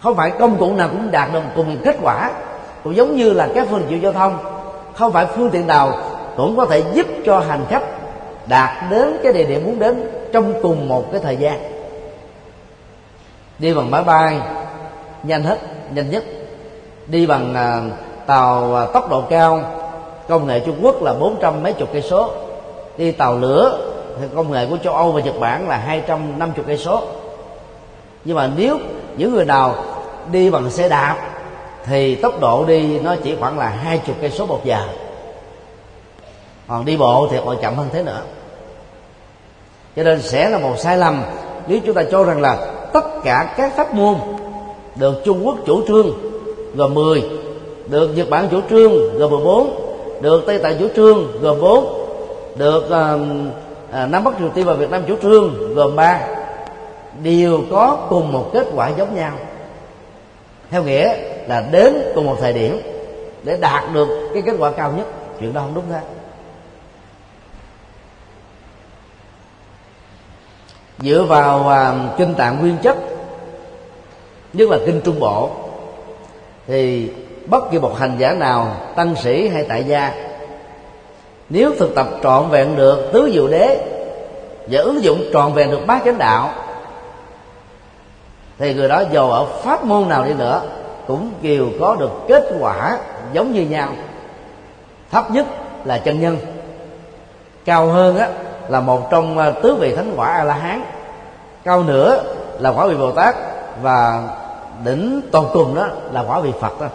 [0.00, 2.30] Không phải công cụ nào cũng đạt được cùng kết quả.
[2.84, 4.38] Cũng giống như là các phương tiện giao thông.
[4.94, 5.92] Không phải phương tiện nào
[6.36, 7.82] cũng có thể giúp cho hành khách
[8.46, 11.73] đạt đến cái địa điểm muốn đến trong cùng một cái thời gian
[13.58, 14.40] đi bằng máy bay
[15.22, 15.58] nhanh hết,
[15.90, 16.24] nhanh nhất.
[17.06, 17.82] Đi bằng à,
[18.26, 19.62] tàu à, tốc độ cao,
[20.28, 22.30] công nghệ Trung Quốc là bốn trăm mấy chục cây số.
[22.96, 23.78] Đi tàu lửa,
[24.20, 26.78] thì công nghệ của châu Âu và Nhật Bản là hai trăm năm chục cây
[26.78, 27.02] số.
[28.24, 28.78] Nhưng mà nếu
[29.16, 29.74] những người nào
[30.32, 31.16] đi bằng xe đạp
[31.84, 34.78] thì tốc độ đi nó chỉ khoảng là hai chục cây số một giờ.
[36.68, 38.20] Còn đi bộ thì còn chậm hơn thế nữa.
[39.96, 41.22] Cho nên sẽ là một sai lầm
[41.66, 44.14] nếu chúng ta cho rằng là tất cả các pháp môn.
[44.96, 46.10] Được Trung Quốc chủ trương
[46.76, 47.22] gồm 10
[47.86, 49.70] được Nhật Bản chủ trương gồm 14
[50.20, 52.06] được Tây Tạng chủ trương gồm 4
[52.56, 56.20] được uh, uh, Nam Bắc Triều Tiên và Việt Nam chủ trương gồm 3
[57.22, 59.32] đều có cùng một kết quả giống nhau.
[60.70, 61.16] Theo nghĩa
[61.48, 62.80] là đến cùng một thời điểm
[63.42, 65.06] để đạt được cái kết quả cao nhất.
[65.40, 66.13] Chuyện đó không đúng thế
[70.98, 72.96] dựa vào à, kinh tạng nguyên chất
[74.52, 75.50] nhất là kinh trung bộ
[76.66, 77.10] thì
[77.46, 80.12] bất kỳ một hành giả nào tăng sĩ hay tại gia
[81.48, 83.86] nếu thực tập trọn vẹn được tứ diệu đế
[84.66, 86.52] và ứng dụng trọn vẹn được bát chánh đạo
[88.58, 90.62] thì người đó dù ở pháp môn nào đi nữa
[91.06, 92.98] cũng đều có được kết quả
[93.32, 93.88] giống như nhau.
[95.10, 95.46] Thấp nhất
[95.84, 96.36] là chân nhân
[97.64, 98.28] cao hơn á
[98.68, 100.82] là một trong à, tứ vị thánh quả a la hán
[101.64, 102.24] cao nữa
[102.58, 103.36] là quả vị bồ tát
[103.82, 104.28] và
[104.84, 106.86] đỉnh toàn cùng đó là quả vị phật đó.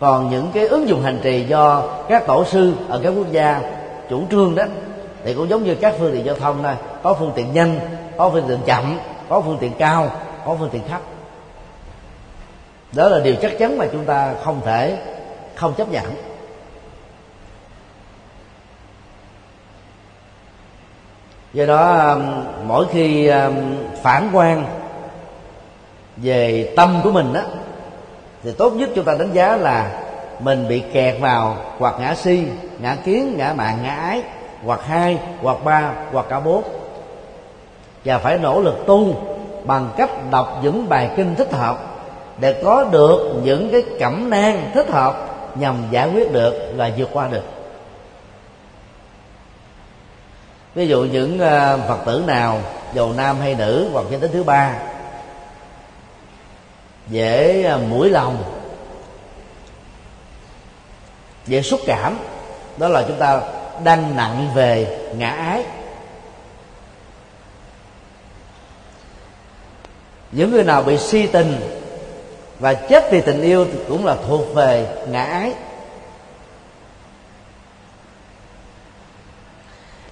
[0.00, 3.60] Còn những cái ứng dụng hành trì do các tổ sư ở các quốc gia
[4.10, 4.64] chủ trương đó,
[5.24, 6.72] thì cũng giống như các phương tiện giao thông thôi.
[7.02, 7.80] Có phương tiện nhanh,
[8.16, 10.10] có phương tiện chậm, có phương tiện cao,
[10.46, 11.00] có phương tiện thấp.
[12.92, 14.98] Đó là điều chắc chắn mà chúng ta không thể
[15.54, 16.04] không chấp nhận.
[21.54, 23.54] Do đó um, mỗi khi um,
[24.02, 24.64] phản quan
[26.16, 27.40] về tâm của mình đó
[28.42, 29.90] thì tốt nhất chúng ta đánh giá là
[30.40, 32.42] mình bị kẹt vào hoặc ngã si,
[32.78, 34.22] ngã kiến, ngã mạng, ngã ái,
[34.64, 36.62] hoặc hai, hoặc ba, hoặc cả bốn.
[38.04, 39.14] Và phải nỗ lực tu
[39.64, 41.78] bằng cách đọc những bài kinh thích hợp
[42.40, 47.08] để có được những cái cẩm nang thích hợp nhằm giải quyết được và vượt
[47.12, 47.53] qua được.
[50.74, 52.60] Ví dụ những ờ, phật tử nào
[52.94, 54.78] giàu nam hay nữ, hoặc giới tính thứ ba,
[57.08, 58.44] dễ ờ, mũi lòng,
[61.46, 62.18] dễ xúc cảm,
[62.76, 63.40] đó là chúng ta
[63.84, 65.64] đang nặng về ngã ái.
[70.32, 71.60] Những người nào bị si tình
[72.58, 75.54] và chết vì tình yêu thì cũng là thuộc về ngã ái.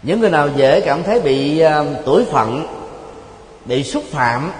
[0.03, 2.67] Những người nào dễ cảm thấy bị uh, tuổi phận
[3.65, 4.53] bị xúc phạm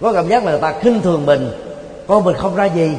[0.00, 1.50] có cảm giác là người ta khinh thường mình
[2.06, 2.90] con mình không ra gì.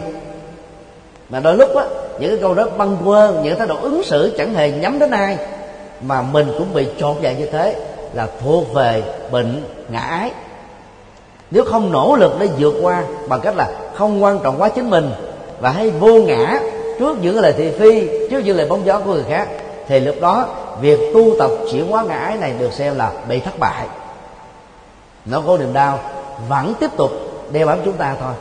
[1.29, 1.83] Mà đôi lúc á
[2.19, 5.11] những cái câu đó băng quơ những thái độ ứng xử chẳng hề nhắm đến
[5.11, 5.37] ai
[6.01, 7.75] mà mình cũng bị trột dạ như thế
[8.13, 10.31] là thuộc về bệnh ngã ái.
[11.51, 14.89] Nếu không nỗ lực để vượt qua bằng cách là không quan trọng quá chính
[14.89, 15.11] mình
[15.59, 16.59] và hay vô ngã
[16.99, 19.47] trước những lời thị phi trước những lời bóng gió của người khác
[19.87, 20.47] thì lúc đó
[20.81, 23.87] việc tu tập chuyển hóa ngã ái này được xem là bị thất bại.
[25.25, 25.99] Nó có niềm đau,
[26.49, 27.11] vẫn tiếp tục
[27.51, 28.33] đeo bám chúng ta thôi.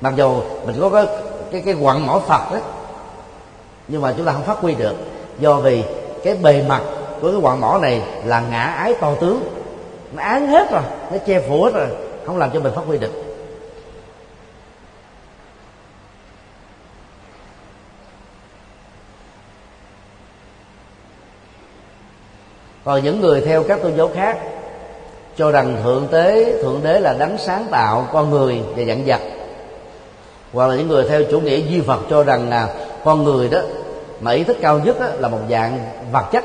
[0.00, 0.34] Mặc dù
[0.66, 1.06] mình có cái
[1.52, 2.58] cái cái quặng mỏ phật đó,
[3.88, 4.94] nhưng mà chúng ta không phát huy được.
[5.38, 5.84] Do vì
[6.24, 6.82] cái bề mặt
[7.20, 9.42] của cái quặng mỏ này là ngã ái to tướng.
[10.12, 10.82] Nó án hết rồi,
[11.12, 11.88] nó che phủ hết rồi,
[12.26, 13.29] không làm cho mình phát huy được.
[22.84, 24.38] Còn những người theo các tôn giáo khác
[25.36, 29.20] cho rằng thượng tế thượng đế là đấng sáng tạo con người và dặn vật.
[30.52, 32.68] Hoặc là những người theo chủ nghĩa duy phật cho rằng là
[33.04, 33.60] con người đó
[34.20, 35.78] mà ý thức cao nhất đó, là một dạng
[36.12, 36.44] vật chất.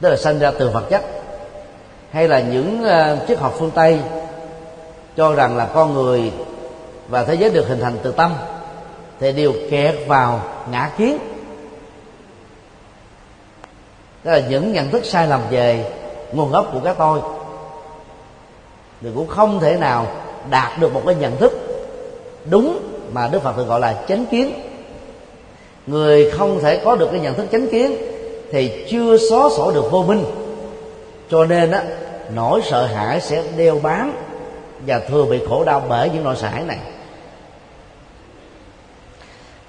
[0.00, 1.02] Tức là sinh ra từ vật chất.
[2.10, 4.00] Hay là những uh, triết học phương tây
[5.16, 6.32] cho rằng là con người
[7.08, 8.34] và thế giới được hình thành từ tâm.
[9.20, 10.40] Thì đều kẹt vào
[10.70, 11.18] ngã kiến
[14.24, 15.92] đó là những nhận thức sai lầm về
[16.32, 17.20] nguồn gốc của cái tôi.
[19.02, 20.06] Thì cũng không thể nào
[20.50, 21.52] đạt được một cái nhận thức
[22.50, 22.78] đúng
[23.12, 24.52] mà đức phật thường gọi là chánh kiến.
[25.86, 27.96] Người không thể có được cái nhận thức chánh kiến
[28.52, 30.24] thì chưa xóa sổ được vô minh.
[31.30, 31.82] Cho nên á,
[32.34, 34.12] nỗi sợ hãi sẽ đeo bám
[34.86, 36.78] và thường bị khổ đau bởi những nỗi sợ hãi này.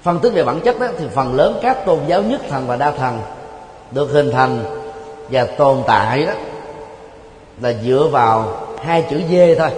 [0.02, 2.76] Phân tích về bản chất đó thì phần lớn các tôn giáo nhất thần và
[2.76, 3.20] đa thần
[3.92, 4.64] được hình thành
[5.28, 6.32] và tồn tại đó
[7.60, 9.70] là dựa vào hai chữ dê thôi.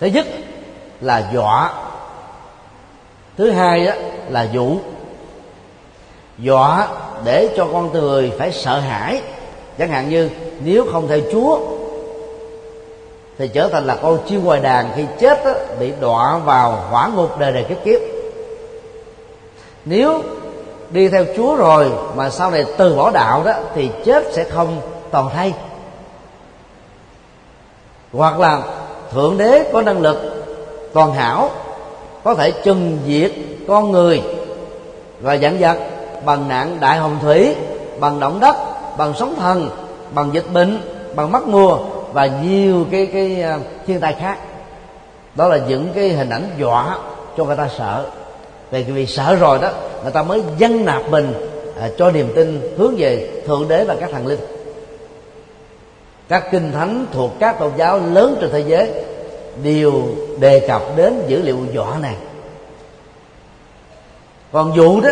[0.00, 0.26] Thứ nhất
[1.00, 1.72] là dọa
[3.36, 3.92] thứ hai đó
[4.28, 4.76] là dụ
[6.38, 6.88] dọa
[7.24, 9.22] để cho con người phải sợ hãi.
[9.78, 10.30] Chẳng hạn như
[10.60, 11.60] nếu không theo chúa
[13.38, 17.08] thì trở thành là con chim ngoài đàn khi chết đó, bị đọa vào hỏa
[17.08, 18.00] ngục đời đời kiếp kiếp.
[19.84, 20.22] Nếu
[20.90, 24.80] đi theo chúa rồi mà sau này từ bỏ đạo đó thì chết sẽ không
[25.10, 25.54] toàn thay
[28.12, 28.62] hoặc là
[29.12, 30.36] thượng đế có năng lực
[30.92, 31.50] toàn hảo,
[32.24, 33.32] có thể trừng diệt
[33.68, 34.22] con người
[35.20, 35.76] và dẫn dắt
[36.24, 37.54] bằng nạn đại hồng thủy,
[38.00, 38.56] bằng động đất,
[38.98, 39.70] bằng sóng thần,
[40.10, 40.80] bằng dịch bệnh,
[41.14, 41.78] bằng mất mùa
[42.12, 44.38] và nhiều cái cái à, thiên tai khác.
[45.34, 46.98] Đó là những cái hình ảnh dọa
[47.36, 48.06] cho người ta sợ
[48.70, 49.70] vì vì sợ rồi đó
[50.02, 51.32] người ta mới dân nạp mình
[51.80, 54.40] à, cho niềm tin hướng về thượng đế và các thần linh.
[56.28, 58.90] Các kinh thánh thuộc các tôn giáo lớn trên thế giới
[59.62, 60.02] đều
[60.38, 62.14] đề cập đến dữ liệu dọa này
[64.52, 65.10] còn vụ đó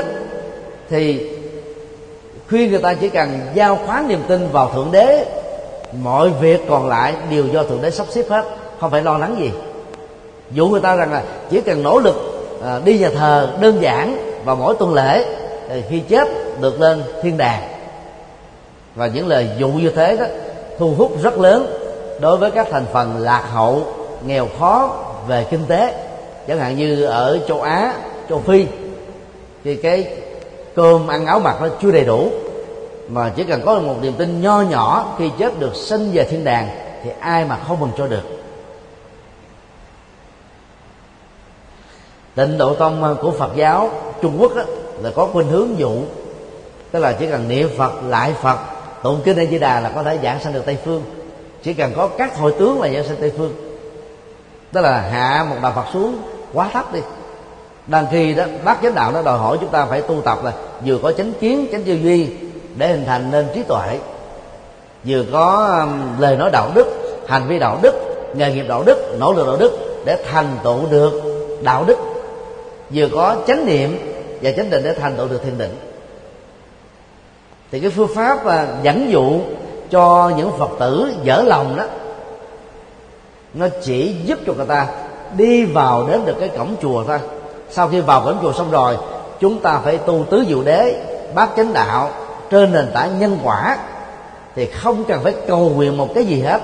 [0.91, 1.31] thì
[2.49, 5.27] khuyên người ta chỉ cần giao khoán niềm tin vào thượng đế
[6.03, 8.45] mọi việc còn lại đều do thượng đế sắp xếp hết
[8.81, 9.51] không phải lo lắng gì.
[10.51, 12.34] Dụ người ta rằng là chỉ cần nỗ lực
[12.65, 15.25] à, đi nhà thờ đơn giản và mỗi tuần lễ
[15.69, 16.29] thì khi chết
[16.61, 17.63] được lên thiên đàng.
[18.95, 20.25] Và những lời dụ như thế đó
[20.79, 21.67] thu hút rất lớn
[22.21, 23.83] đối với các thành phần lạc hậu
[24.27, 24.97] nghèo khó
[25.29, 25.95] về kinh tế.
[26.49, 27.95] Chẳng hạn như ở châu á
[28.29, 28.67] châu phi
[29.65, 30.07] thì cái
[30.75, 32.29] cơm ăn áo mặc nó chưa đầy đủ
[33.09, 36.45] mà chỉ cần có một niềm tin nho nhỏ khi chết được sinh về thiên
[36.45, 36.69] đàng
[37.05, 38.34] thì ai mà không mừng cho được.
[42.35, 43.91] Tịnh độ tông à, của phật giáo
[44.23, 44.63] trung quốc đó,
[45.03, 45.93] là có khuynh hướng dụ.
[46.91, 48.59] Tức là chỉ cần niệm phật lại phật
[49.03, 51.03] tụng kinh a di đà là có thể giảng sanh được tây phương.
[51.63, 53.53] Chỉ cần có các hội tướng là giảng sanh tây phương.
[54.73, 56.19] Tức là hạ một đạo phật xuống
[56.53, 57.01] quá thấp đi.
[57.87, 60.53] Đang khi đó bác chánh đạo nó đòi hỏi chúng ta phải tu tập là
[60.85, 62.29] vừa có chánh kiến chánh tư duy
[62.77, 63.99] để hình thành nên trí tuệ.
[65.05, 65.87] Vừa có
[66.19, 66.87] lời nói đạo đức
[67.29, 67.95] hành vi đạo đức
[68.37, 71.23] nghề nghiệp đạo đức nỗ lực đạo đức để thành tựu được
[71.63, 71.97] đạo đức
[72.95, 73.99] vừa có chánh niệm
[74.43, 75.77] và chánh định để thành tựu được thiền định.
[77.73, 79.41] Thì cái phương pháp và dẫn dụ
[79.91, 81.85] cho những phật tử dở lòng đó,
[83.55, 84.87] nó chỉ giúp cho người ta
[85.37, 87.19] đi vào đến được cái cổng chùa thôi.
[87.71, 88.97] Sau khi vào cổng chùa xong rồi,
[89.41, 92.11] chúng ta phải tu tứ diệu đế, bát chánh đạo
[92.51, 93.79] trên nền tảng nhân quả.
[94.55, 96.61] Thì không cần phải cầu nguyện một cái gì hết,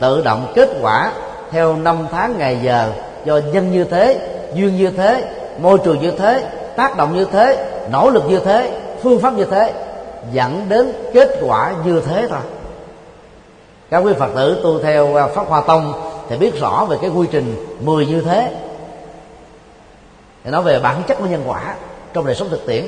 [0.00, 1.12] tự động kết quả
[1.50, 2.92] theo năm tháng ngày giờ
[3.24, 5.24] do nhân như thế, duyên như thế
[5.58, 9.44] môi trường như thế, tác động như thế, nỗ lực như thế, phương pháp như
[9.44, 9.72] thế,
[10.32, 12.40] dẫn đến kết quả như thế thôi.
[13.90, 15.92] Các quý phật tử tu theo à, pháp hoa tông
[16.28, 18.56] thì biết rõ về cái quy trình mười như thế.
[20.44, 21.74] Thì nói về bản chất của nhân quả
[22.12, 22.84] trong đời sống thực tiễn.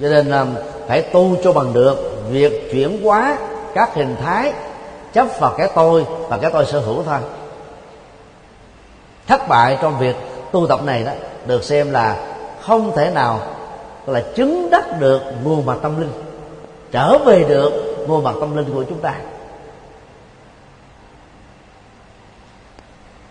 [0.00, 0.46] Cho nên à,
[0.88, 3.38] phải tu cho bằng được việc chuyển hóa
[3.74, 4.52] các hình thái,
[5.12, 7.18] chấp vào cái tôi và cái tôi sở hữu thôi
[9.26, 10.16] thất bại trong việc
[10.52, 11.12] tu tập này đó,
[11.46, 13.40] được xem là không thể nào
[14.06, 16.12] là chứng đắc được nguồn mặt tâm linh,
[16.92, 19.14] trở về được nguồn mặt tâm linh của chúng ta.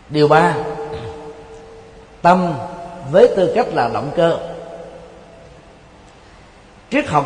[0.09, 0.55] Điều ba,
[2.21, 2.53] tâm
[3.11, 4.37] với tư cách là động cơ.
[6.91, 7.25] Triết học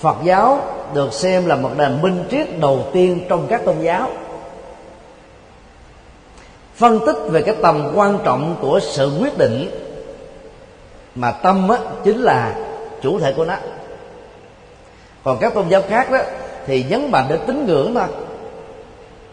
[0.00, 0.60] phật giáo
[0.94, 4.10] được xem là một nền minh triết đầu tiên trong các tôn giáo
[6.76, 9.70] phân tích về cái tầm quan trọng của sự quyết định
[11.14, 12.54] mà tâm á, chính là
[13.02, 13.54] chủ thể của nó.
[15.24, 16.18] Còn các tôn giáo khác đó
[16.66, 18.04] thì nhấn mạnh đến tín ngưỡng thôi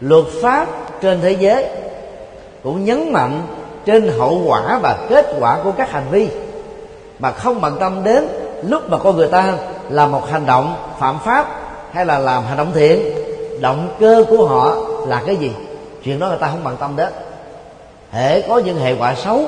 [0.00, 0.68] luật pháp
[1.00, 1.66] trên thế giới
[2.62, 3.42] cũng nhấn mạnh
[3.84, 6.28] trên hậu quả và kết quả của các hành vi
[7.18, 8.28] mà không bận tâm đến
[8.62, 9.54] lúc mà con người ta
[9.88, 11.60] làm một hành động phạm pháp
[11.92, 13.14] hay là làm hành động thiện.
[13.60, 14.76] Động cơ của họ
[15.06, 15.52] là cái gì?
[16.04, 17.12] Chuyện đó người ta không bận tâm đến
[18.14, 19.40] hễ có những hệ quả xấu,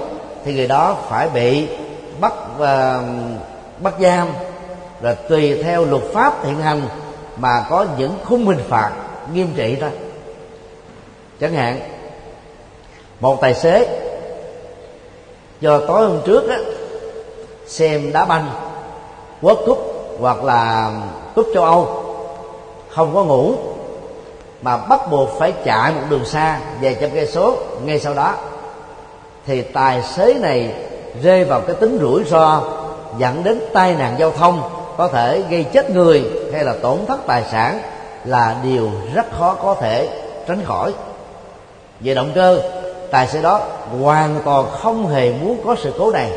[0.45, 1.69] thì người đó phải bị
[2.21, 3.03] bắt và
[3.79, 4.29] bắt giam.
[5.03, 6.83] Rồi tùy theo luật pháp hiện hành
[7.37, 8.91] mà có những khung hình phạt
[9.33, 9.91] nghiêm trị thôi
[11.41, 11.81] chẳng hạn,
[13.21, 14.01] một tài xế
[15.61, 16.59] do tối hôm trước á,
[17.67, 18.51] xem đá banh,
[19.43, 19.79] World Cup
[20.21, 20.93] hoặc là
[21.35, 22.05] cúp châu Âu,
[22.89, 23.55] không có ngủ,
[24.63, 28.35] mà bắt buộc phải chạy một đường xa vài trăm cây số ngay sau đó
[29.47, 30.75] thì tài xế này
[31.23, 32.63] rơi vào cái tính rủi ro
[33.19, 34.63] dẫn đến tai nạn giao thông,
[34.97, 37.81] có thể gây chết người hay là tổn thất tài sản
[38.25, 40.09] là điều rất khó có thể
[40.49, 40.93] tránh khỏi.
[42.01, 42.61] Về động cơ,
[43.11, 43.61] tài xế đó
[44.01, 46.31] hoàn toàn không hề muốn có sự cố này.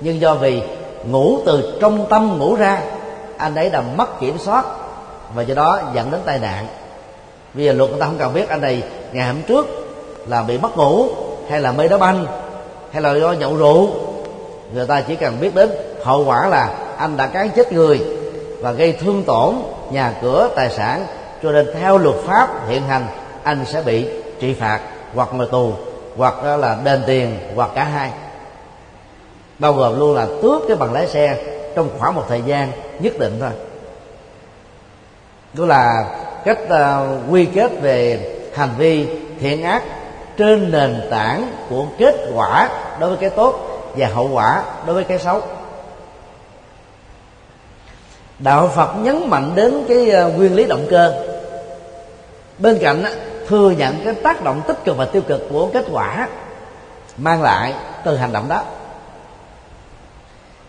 [0.00, 0.62] Nhưng do vì
[1.04, 2.80] ngủ từ trong tâm ngủ ra,
[3.36, 4.64] anh ấy đã mất kiểm soát
[5.34, 6.66] và do đó dẫn đến tai nạn.
[7.54, 8.82] Bây giờ luật người ta không cần biết, anh này
[9.12, 9.66] ngày hôm trước
[10.26, 11.08] là bị mất ngủ
[11.48, 12.26] hay là mê đá banh
[12.92, 13.90] hay là do nhậu rượu
[14.74, 15.70] người ta chỉ cần biết đến
[16.04, 18.00] hậu quả là anh đã cán chết người
[18.60, 19.54] và gây thương tổn
[19.90, 21.06] nhà cửa tài sản.
[21.42, 23.06] Cho nên theo luật pháp hiện hành
[23.42, 24.08] anh sẽ bị
[24.40, 24.80] trị phạt
[25.14, 25.72] hoặc ngồi tù
[26.16, 28.10] hoặc là đền tiền hoặc cả hai.
[29.58, 31.36] Bao gồm luôn là tước cái bằng lái xe
[31.74, 33.50] trong khoảng một thời gian nhất định thôi.
[35.52, 36.04] Đó là
[36.44, 39.06] cách uh, quy kết về hành vi
[39.40, 39.82] thiện ác
[40.36, 42.68] trên nền tảng của kết quả
[43.00, 45.42] đối với cái tốt và hậu quả đối với cái xấu.
[48.38, 51.24] Đạo phật nhấn mạnh đến cái ờ, nguyên lý động cơ.
[52.58, 53.04] Bên cạnh
[53.48, 56.28] thừa nhận cái tác động tích cực và tiêu cực của kết quả
[57.16, 57.74] mang lại
[58.04, 58.62] từ hành động đó.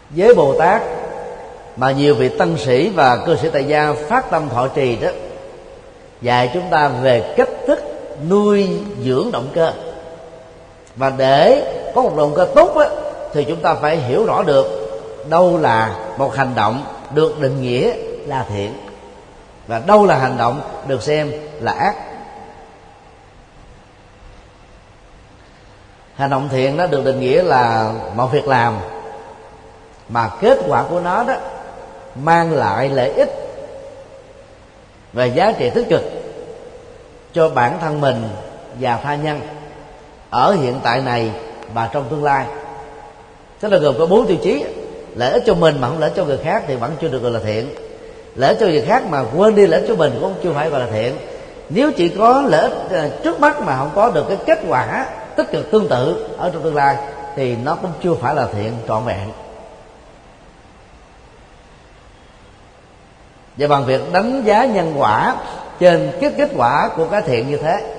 [0.09, 0.81] Với bồ tát
[1.75, 5.09] mà nhiều vị tân sĩ và cư sĩ tại gia phát tâm thọ trì đó,
[6.21, 7.94] dạy chúng ta về cách thức
[8.29, 8.69] nuôi
[9.03, 9.73] dưỡng động cơ.
[10.95, 12.89] Và để có một động cơ tốt á,
[13.33, 14.65] thì chúng ta phải hiểu rõ được
[15.29, 17.95] đâu là một hành động được định nghĩa
[18.25, 18.73] là thiện
[19.67, 21.95] và đâu là hành động được xem là ác.
[26.15, 28.77] Hành động thiện nó được định nghĩa là một việc làm
[30.09, 31.33] mà kết quả của nó đó
[32.15, 33.29] mang lại lợi ích
[35.13, 36.01] và giá trị tích cực
[37.35, 38.29] cho bản thân mình
[38.79, 39.41] và tha nhân.
[40.29, 41.31] Ở hiện tại này
[41.73, 42.45] và trong tương lai.
[43.59, 44.65] Tức là gồm có bốn tiêu chí.
[45.15, 47.19] Lợi ích cho mình mà không lợi ích cho người khác thì vẫn chưa được
[47.19, 47.69] gọi là thiện.
[48.35, 50.69] Lợi ích cho người khác mà quên đi lợi ích cho mình cũng chưa phải
[50.69, 51.17] gọi là thiện.
[51.69, 55.07] Nếu chỉ có lợi ích ờ, trước mắt mà không có được cái kết quả
[55.35, 56.97] tích cực tương tự ở trong tương lai
[57.35, 59.29] thì nó cũng chưa phải là thiện trọn vẹn.
[63.57, 65.35] Và bằng việc đánh giá nhân quả
[65.79, 67.95] trên kết kết quả của cái thiện như thế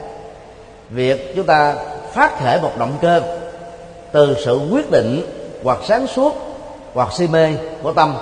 [0.90, 1.74] việc chúng ta
[2.12, 3.38] phát khởi một động cơ
[4.12, 5.22] từ sự quyết định
[5.64, 6.34] hoặc sáng suốt
[6.94, 7.52] hoặc si mê
[7.82, 8.16] của tâm,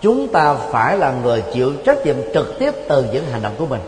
[0.00, 3.66] chúng ta phải là người chịu trách nhiệm trực tiếp từ những hành động của
[3.66, 3.80] mình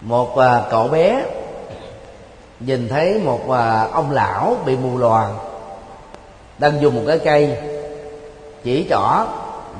[0.00, 1.24] một à, cậu bé
[2.60, 5.28] nhìn thấy một à, ông lão bị mù loà
[6.58, 7.56] đang dùng một cái cây
[8.64, 9.26] chỉ trỏ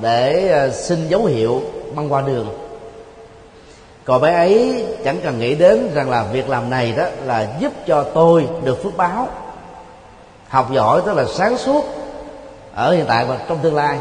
[0.00, 1.62] để ờ, xin dấu hiệu
[1.94, 2.48] băng qua đường.
[4.04, 7.72] Cậu bé ấy chẳng cần nghĩ đến rằng là việc làm này đó là giúp
[7.86, 9.28] cho tôi được phước báo,
[10.48, 11.84] học giỏi tức là sáng suốt
[12.74, 13.98] ở hiện tại và trong tương lai.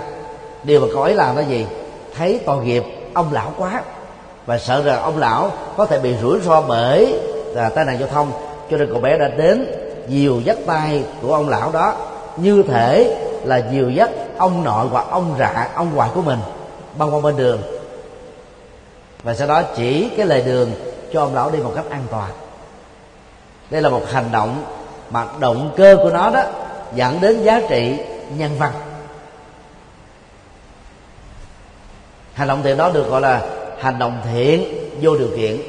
[0.64, 1.66] Điều mà cậu ấy làm là gì?
[2.18, 3.82] Thấy tội nghiệp ông lão quá
[4.46, 7.20] và sợ rằng ông lão có thể bị rủi ro bởi
[7.54, 8.32] là tai nạn giao thông,
[8.72, 9.66] cho nên cậu bé đã đến
[10.08, 11.96] dìu dắt tay của ông lão đó
[12.42, 16.40] như thể là dìu dắt ông nội hoặc ông rạ, ông ngoại của mình,
[16.98, 17.62] băng qua bên đường.
[19.24, 20.72] Và sau đó chỉ cái lề đường
[21.14, 22.32] cho ông lão đi một cách an toàn.
[23.70, 24.64] Đây là một hành động
[25.10, 26.44] mà động cơ của nó đó
[26.96, 27.98] dẫn đến giá trị
[28.38, 28.72] nhân văn.
[32.34, 33.42] Hành động thiện đó được gọi là
[33.80, 35.62] hành động thiện vô điều kiện.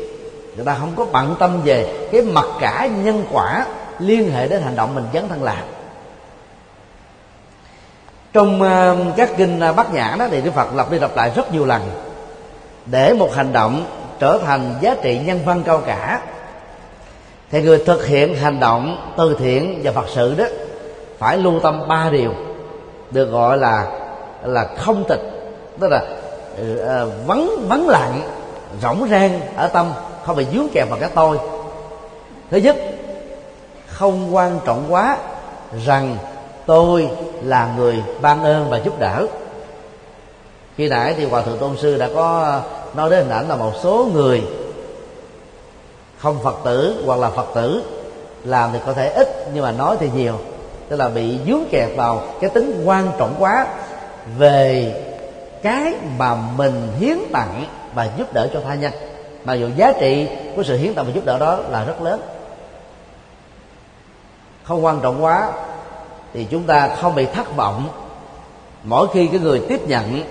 [0.56, 3.66] Người ta không có bận tâm về cái mặt cả nhân quả
[3.98, 5.64] liên hệ đến hành động mình dấn thân làm
[8.32, 11.32] trong ờ, các kinh ờ, bát nhã đó thì đức phật lặp đi lặp lại
[11.36, 11.82] rất nhiều lần
[12.86, 13.84] để một hành động
[14.18, 16.20] trở thành giá trị nhân văn cao cả.
[17.50, 20.44] Thì người thực hiện hành động từ thiện và phật sự đó
[21.18, 22.32] phải lưu tâm ba điều
[23.10, 23.86] được gọi là
[24.44, 25.20] là không tịch
[25.80, 26.02] tức là
[26.62, 28.20] uh, vắng vắng lặng
[28.82, 29.92] rỗng rang ở tâm
[30.24, 31.38] không bị dướng kèm vào cái tôi.
[32.50, 32.76] Thứ nhất
[33.86, 35.16] không quan trọng quá
[35.84, 36.16] rằng
[36.66, 37.10] tôi
[37.45, 39.26] là người ban ơn và giúp đỡ.
[40.76, 42.62] Khi nãy thì hòa thượng tôn sư đã có ờ,
[42.95, 44.43] nói đến hình ảnh là một số người
[46.18, 47.82] không phật tử hoặc là phật tử
[48.45, 50.34] làm thì có thể ít, nhưng mà nói thì nhiều.
[50.88, 53.66] Tức là bị dướng kẹt vào cái tính quan trọng quá
[54.38, 54.95] về
[55.62, 57.64] cái mà mình hiến tặng
[57.95, 58.93] và giúp đỡ cho tha nhân.
[59.45, 62.20] Mà dù giá trị của sự hiến tặng và giúp đỡ đó là rất lớn.
[64.64, 65.53] Không quan trọng quá
[66.34, 67.88] thì chúng ta không bị thất vọng.
[68.82, 70.22] Mỗi khi cái người tiếp nhận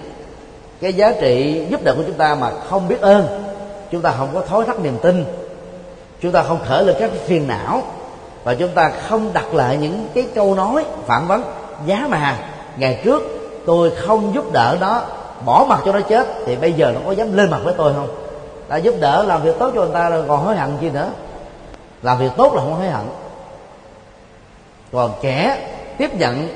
[0.82, 3.44] cái giá trị giúp đỡ của chúng ta mà không biết ơn,
[3.92, 5.26] chúng ta không có thối thắt niềm tin,
[6.22, 7.84] chúng ta không khởi lên các phiền não,
[8.44, 11.44] và chúng ta không đặt lại những cái câu nói phản vấn.
[11.86, 12.40] Giá mà
[12.78, 13.24] ngày trước
[13.66, 15.02] tôi không giúp đỡ nó,
[15.46, 17.94] bỏ mặt cho nó chết, thì bây giờ nó có dám lên mặt với tôi
[17.94, 18.08] không?
[18.70, 21.10] Đã giúp đỡ làm việc tốt cho người ta rồi còn hối hận chi nữa?
[22.02, 23.06] Làm việc tốt là không hối hận.
[24.92, 25.58] Còn kẻ
[26.02, 26.48] tiếp nhận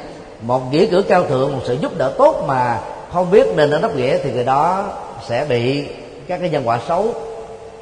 [0.42, 2.82] một nghĩa cử cao thượng một sự giúp đỡ tốt mà
[3.14, 4.86] không biết nên ở đáp nghĩa thì người đó
[5.28, 5.86] sẽ bị
[6.28, 7.14] các cái nhân quả xấu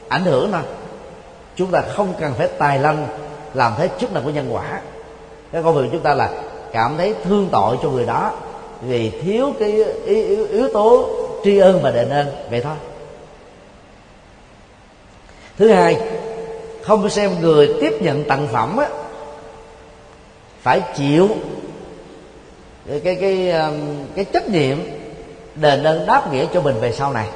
[0.07, 0.61] ảnh hưởng thôi.
[1.55, 3.07] Chúng ta không cần phải tài lanh
[3.53, 4.81] làm thế chức năng của nhân quả.
[5.51, 6.29] Cái công việc của chúng ta là
[6.71, 8.31] cảm thấy thương tội cho người đó
[8.81, 11.09] vì thiếu cái yếu, yếu tố
[11.43, 12.27] tri ân và đền ơn.
[12.49, 12.75] Vậy thôi.
[15.57, 15.97] Thứ hai
[16.81, 18.87] không xem người tiếp nhận tặng phẩm á
[20.63, 21.29] phải chịu
[22.89, 23.75] cái cái cái, um,
[24.15, 24.77] cái trách nhiệm
[25.55, 27.27] đền ơn đáp nghĩa cho mình về sau này.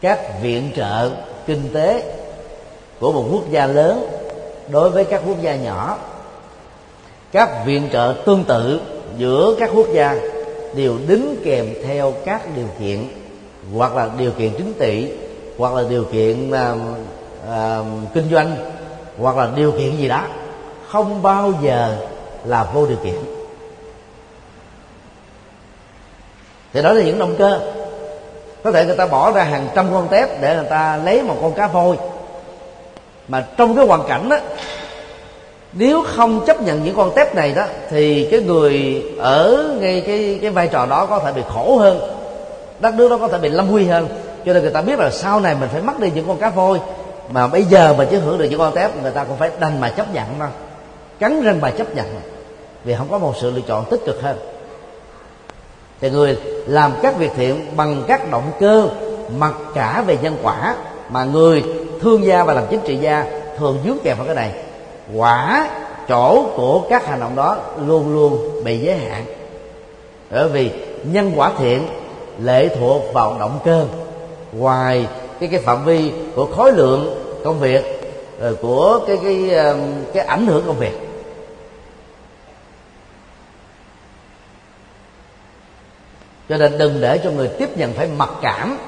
[0.00, 1.10] Các viện trợ
[1.46, 2.16] kinh tế
[3.00, 4.08] của một quốc gia lớn
[4.68, 5.98] đối với các quốc gia nhỏ
[7.32, 8.80] các viện trợ tương tự
[9.18, 10.16] giữa các quốc gia
[10.74, 12.98] đều đính kèm theo các điều kiện
[13.74, 15.12] hoặc là điều kiện chính trị
[15.58, 16.56] hoặc là điều kiện uh,
[17.48, 18.75] uh, kinh doanh
[19.18, 20.22] hoặc là điều kiện gì đó,
[20.88, 21.96] không bao giờ
[22.44, 23.14] là vô điều kiện
[26.72, 27.60] thì đó là những động cơ.
[28.64, 31.36] Có thể người ta bỏ ra hàng trăm con tép để người ta lấy một
[31.42, 31.96] con cá voi.
[33.28, 34.36] Mà trong cái hoàn cảnh đó,
[35.72, 40.38] nếu không chấp nhận những con tép này đó, thì cái người ở ngay cái
[40.42, 42.00] cái vai trò đó có thể bị khổ hơn,
[42.80, 44.08] đất nước đó có thể bị lâm nguy hơn.
[44.46, 46.50] Cho nên người ta biết là sau này mình phải mất đi những con cá
[46.50, 46.80] voi
[47.30, 49.80] mà bây giờ mà chứ hưởng được những con tép, người ta cũng phải đành
[49.80, 50.48] mà chấp nhận thôi.
[51.18, 52.06] Cắn răng mà chấp nhận.
[52.84, 54.38] Vì không có một sự lựa chọn tích cực hơn.
[56.00, 58.88] Thì người làm các việc thiện bằng các động cơ,
[59.36, 60.76] mặc cả về nhân quả,
[61.10, 61.64] mà người
[62.00, 63.26] thương gia và làm chính trị gia
[63.58, 64.52] thường dướng kèm vào cái này.
[65.14, 65.70] Quả,
[66.08, 67.56] chỗ của các hành động đó
[67.86, 69.24] luôn luôn bị giới hạn.
[70.30, 70.70] Bởi vì
[71.04, 71.88] nhân quả thiện
[72.42, 73.84] lệ thuộc vào động cơ.
[74.52, 75.06] Ngoài
[75.40, 77.84] cái cái phạm vi của khối lượng công việc
[78.40, 79.76] rồi của cái cái ờ,
[80.14, 81.06] cái ảnh hưởng công việc.
[86.48, 88.78] Cho nên đừng để cho người tiếp nhận phải mặc cảm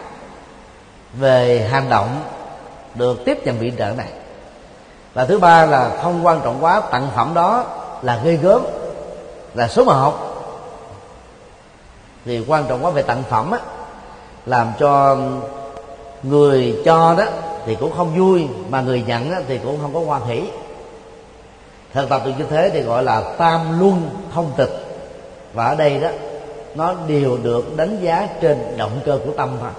[1.15, 2.23] về hành động
[2.95, 4.09] được tiếp nhận viện trợ này.
[5.15, 7.65] Và thứ ba là không quan trọng quá, tặng phẩm đó
[8.03, 8.63] là gây gớm,
[9.55, 10.13] là số một.
[12.25, 13.59] Thì quan trọng quá về tặng phẩm á,
[14.47, 15.17] làm cho
[16.23, 17.25] người cho đó
[17.67, 20.43] thì cũng không vui mà người nhận đó, thì cũng không có hoan hỷ.
[21.93, 24.71] Thực tập được như thế thì gọi là tam luân thông tịch.
[25.53, 26.09] Và ở đây đó
[26.75, 29.71] nó đều được đánh giá trên động cơ của tâm thôi.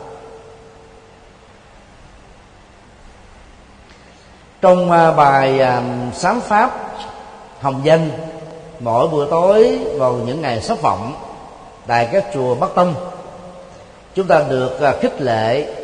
[4.62, 5.84] Trong à, bài à,
[6.14, 6.96] sám pháp
[7.62, 8.10] hồng danh
[8.80, 11.14] mỗi buổi tối vào những ngày sắp vọng
[11.88, 12.96] tại các chùa bắc tông
[14.16, 15.76] chúng ta được à, khích lệ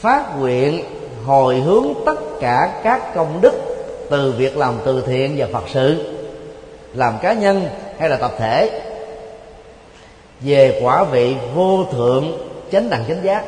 [0.00, 0.84] phát nguyện
[1.26, 3.52] hồi hướng tất cả các công đức
[4.10, 6.14] từ việc làm từ thiện và phật sự,
[6.94, 7.68] làm cá nhân
[7.98, 8.82] hay là tập thể,
[10.40, 12.32] về quả vị vô thượng
[12.72, 13.44] chánh đẳng chánh giác.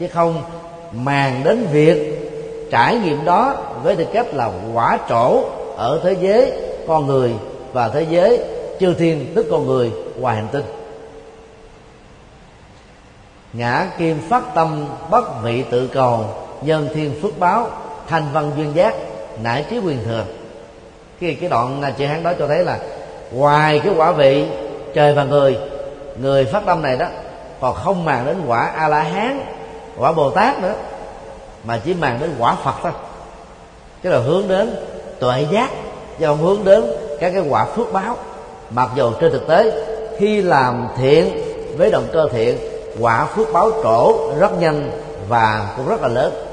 [0.00, 0.42] Chứ không,
[0.92, 2.18] màng đến việc
[2.70, 5.44] trải nghiệm đó với tư cách là quả trổ
[5.76, 6.52] ở thế giới
[6.88, 7.32] con người
[7.72, 8.38] và thế giới
[8.80, 10.64] chư thiên tức con người ngoài hành tinh
[13.52, 16.24] ngã kim phát tâm bất vị tự cầu,
[16.62, 17.70] nhân thiên phước báo,
[18.08, 18.94] thanh văn duyên giác,
[19.42, 20.24] nải trí quyền thừa.
[21.20, 22.78] Cái cái đoạn chị hán đó cho thấy là
[23.32, 24.46] ngoài cái quả vị,
[24.94, 25.58] trời và người
[26.20, 27.06] người phát tâm này đó,
[27.60, 29.40] còn không màng đến quả a la hán
[29.96, 30.74] quả bồ tát nữa,
[31.64, 32.92] mà chỉ màng đến quả phật thôi.
[34.02, 34.74] Chứ là hướng đến
[35.20, 35.70] tuệ giác
[36.18, 36.84] chứ không hướng đến
[37.20, 38.16] các cái quả phước báo.
[38.70, 39.84] Mặc dù trên thực tế,
[40.18, 41.30] khi làm thiện
[41.76, 44.90] với động cơ thiện quả phước báo trổ rất nhanh
[45.28, 46.46] và cũng rất là lớn.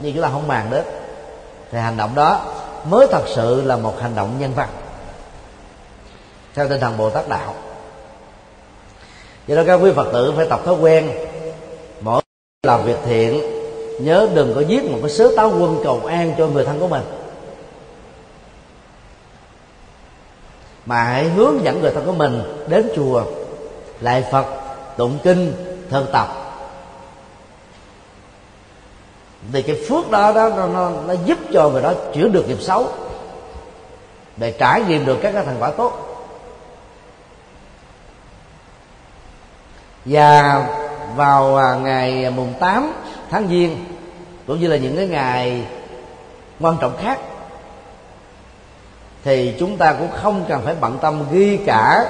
[0.00, 0.84] Nhưng chúng ta không màng đến
[1.72, 2.40] thì hành động đó
[2.90, 4.68] mới thật sự là một hành động nhân văn.
[6.54, 7.54] Theo tinh thần bồ tát đạo.
[9.46, 11.10] Do đó các quý phật tử phải tập thói quen.
[12.00, 12.22] Mỗi
[12.62, 13.40] làm việc thiện,
[14.00, 16.88] nhớ đừng có giết một cái sớ táo quân cầu an cho người thân của
[16.88, 17.02] mình.
[20.86, 23.22] Mà hãy hướng dẫn người thân của mình đến chùa.
[24.00, 24.46] Lại phật,
[24.96, 25.52] tụng kinh
[25.90, 26.28] thân tập
[29.52, 32.60] thì cái phước đó đó nó, nó, nó giúp cho người đó chuyển được nghiệp
[32.60, 32.88] xấu
[34.36, 36.02] để trải nghiệm được các cái thành quả tốt.
[40.04, 40.66] Và
[41.16, 42.92] vào à, ngày mùng 8
[43.30, 43.84] tháng giêng
[44.46, 45.66] cũng như là những cái ngày
[46.60, 47.18] quan trọng khác
[49.24, 52.04] thì chúng ta cũng không cần phải bận tâm ghi cả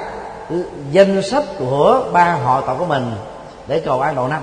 [0.90, 3.12] danh sách của ba họ tộc của mình
[3.68, 4.42] để cầu an đầu năm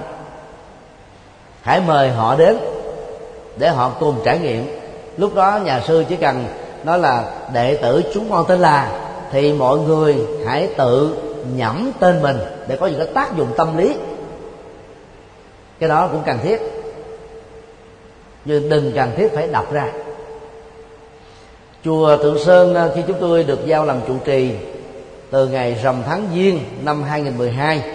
[1.61, 2.57] hãy mời họ đến
[3.57, 4.79] để họ cùng trải nghiệm.
[5.17, 6.45] Lúc đó nhà sư chỉ cần
[6.83, 8.91] nói là đệ tử chúng con tên là,
[9.31, 10.15] thì mọi người
[10.45, 11.17] hãy tự
[11.55, 13.95] nhẩm tên mình để có những cái tác dụng tâm lý.
[15.79, 16.61] Cái đó cũng cần thiết.
[18.45, 19.91] Nhưng đừng cần thiết phải đọc ra.
[21.83, 24.51] Chùa Tượng Sơn, khi chúng tôi được giao làm trụ trì
[25.31, 27.92] từ ngày rằm tháng Giêng năm 2012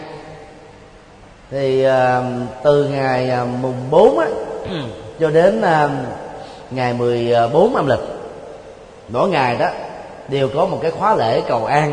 [1.50, 1.92] thì uh,
[2.62, 4.26] từ ngày uh, mùng 4 á,
[5.20, 5.90] cho đến uh,
[6.70, 7.98] ngày 14 âm lịch
[9.08, 9.68] mỗi ngày đó
[10.28, 11.92] đều có một cái khóa lễ cầu an.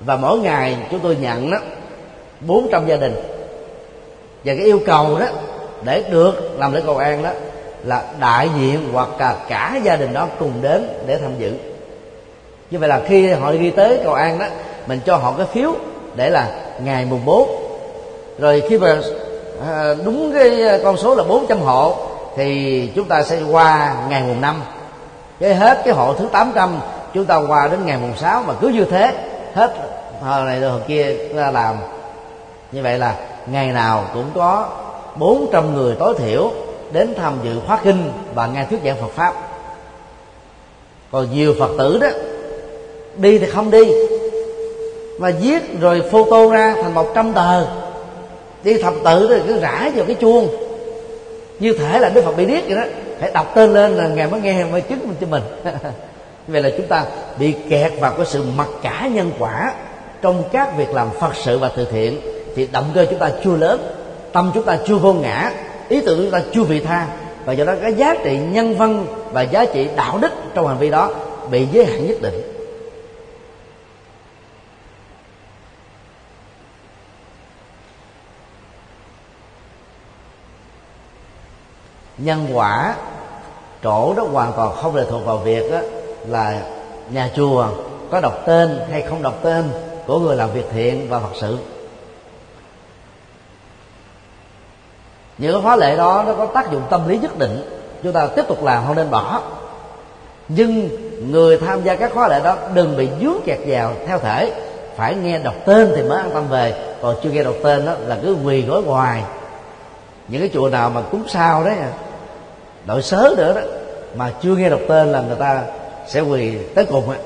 [0.00, 1.58] Và mỗi ngày chúng tôi nhận đó
[2.40, 3.14] 400 gia đình.
[4.44, 5.26] Và cái yêu cầu đó
[5.82, 7.30] để được làm lễ cầu an đó
[7.84, 11.52] là đại diện hoặc cả cả gia đình đó cùng đến để tham dự.
[12.70, 14.46] Như vậy là khi họ đi tới cầu an đó
[14.86, 15.72] mình cho họ cái phiếu
[16.14, 16.50] để là
[16.84, 17.65] ngày mùng 4
[18.38, 18.96] rồi khi mà
[19.66, 21.96] à, đúng cái à, con số là 400 hộ
[22.36, 24.62] thì chúng ta sẽ qua ngày mùng năm,
[25.40, 26.80] cái hết cái hộ thứ 800
[27.14, 29.12] chúng ta qua đến ngày mùng 6 mà cứ như thế
[29.54, 29.74] hết
[30.20, 31.74] hồi này rồi hồi kia chúng ta làm.
[32.72, 33.14] Như vậy là
[33.46, 34.68] ngày nào cũng có
[35.16, 36.50] 400 người tối thiểu
[36.92, 39.34] đến tham dự khóa kinh và nghe thuyết giảng Phật pháp.
[41.12, 42.06] Còn nhiều phật tử đó
[43.16, 43.92] đi thì không đi
[45.18, 47.66] mà viết rồi photo ra thành một trăm tờ
[48.66, 50.48] đi thập tự rồi cứ rải vào cái chuông.
[51.58, 52.82] Như thể là đức phật bị điếc vậy đó.
[53.20, 55.42] Phải đọc tên lên là ngài mới nghe, mới chứng minh cho mình.
[56.48, 57.04] Vậy là chúng ta
[57.38, 59.72] bị kẹt vào cái sự mặc cả nhân quả
[60.22, 62.20] trong các việc làm phật sự và từ thiện.
[62.56, 63.94] Thì động cơ chúng ta chưa lớn,
[64.32, 65.50] tâm chúng ta chưa vô ngã,
[65.88, 67.06] ý tưởng chúng ta chưa vị tha.
[67.44, 70.78] Và do đó cái giá trị nhân văn và giá trị đạo đức trong hành
[70.78, 71.10] vi đó
[71.50, 72.55] bị giới hạn nhất định.
[82.18, 82.94] Nhân quả,
[83.82, 85.78] chỗ đó hoàn toàn không lệ thuộc vào việc đó
[86.26, 86.60] là
[87.10, 87.66] nhà chùa
[88.10, 89.70] có đọc tên hay không đọc tên
[90.06, 91.58] của người làm việc thiện và phật sự.
[95.38, 98.26] Những cái khóa lệ đó nó có tác dụng tâm lý nhất định, chúng ta
[98.26, 99.40] tiếp tục làm, không nên bỏ.
[100.48, 100.88] Nhưng
[101.32, 104.52] người tham gia các khóa lệ đó đừng bị dướng kẹt vào theo thể,
[104.96, 106.94] phải nghe đọc tên thì mới an tâm về.
[107.02, 109.22] Còn chưa nghe đọc tên đó là cứ quỳ gối hoài.
[110.28, 111.92] Những cái chùa nào mà cúng sao đấy à,
[112.86, 113.60] đội sớ nữa đó.
[114.16, 115.62] Mà chưa nghe đọc tên là người ta
[116.06, 117.16] sẽ quỳ tới cùng á.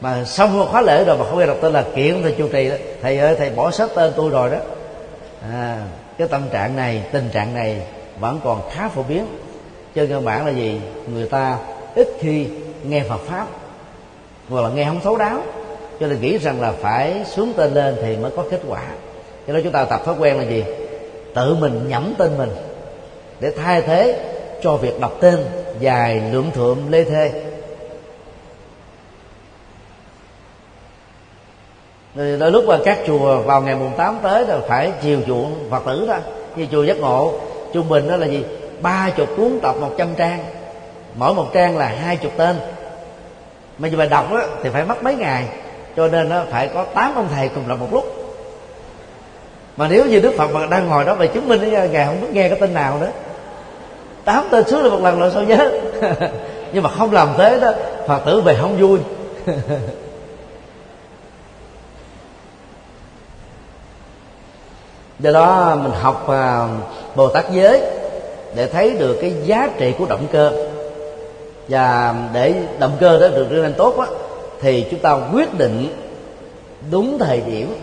[0.00, 2.68] Mà xong khóa lễ rồi mà không nghe đọc tên là kiện thầy chủ trì
[2.68, 2.76] đó.
[3.02, 4.58] Thầy ơi thầy bỏ sớ tên tôi rồi đó.
[5.52, 5.78] À,
[6.18, 7.82] cái tâm trạng này tình trạng này
[8.20, 9.26] vẫn còn khá phổ biến.
[9.94, 10.80] Trên cơ bản là gì?
[11.14, 11.58] Người ta
[11.94, 12.46] ít khi
[12.84, 13.46] nghe Phật pháp
[14.48, 15.42] hoặc là nghe không thấu đáo.
[16.00, 18.82] Cho nên nghĩ rằng là phải xuống tên lên thì mới có kết quả.
[19.46, 20.64] Cho nên chúng ta tập thói quen là gì?
[21.34, 22.50] Tự mình nhẩm tên mình
[23.40, 24.18] để thay thế
[24.66, 25.38] cho việc đọc tên
[25.80, 27.32] dài lượng thượng lê thê.
[32.14, 35.70] Rồi đôi lúc mà các chùa vào ngày mùng 8 tới là phải chiều chuộng
[35.70, 36.18] phật tử đó.
[36.56, 37.32] Như chùa giác ngộ
[37.72, 38.44] trung bình đó là gì?
[38.80, 40.44] Ba chục cuốn tập một trăm trang.
[41.14, 42.56] Mỗi một trang là hai chục tên.
[43.78, 45.44] Mà như mà đọc đó, thì phải mất mấy ngày.
[45.96, 48.04] Cho nên nó phải có tám ông thầy cùng đọc một lúc.
[49.76, 52.20] Mà nếu như đức phật mà đang ngồi đó về chứng minh đó, ngài không
[52.20, 53.10] biết nghe cái tên nào nữa
[54.26, 55.70] tám tên xuống là một lần là sao nhớ?
[56.72, 57.72] Nhưng mà không làm thế đó
[58.06, 58.98] phật tử về không vui.
[65.18, 66.68] Do đó mình học à,
[67.14, 67.82] bồ tát giới
[68.54, 70.68] để thấy được cái giá trị của động cơ.
[71.68, 74.06] Và để động cơ đó được trở nên tốt đó,
[74.60, 75.88] thì chúng ta quyết định
[76.90, 77.74] đúng thời điểm.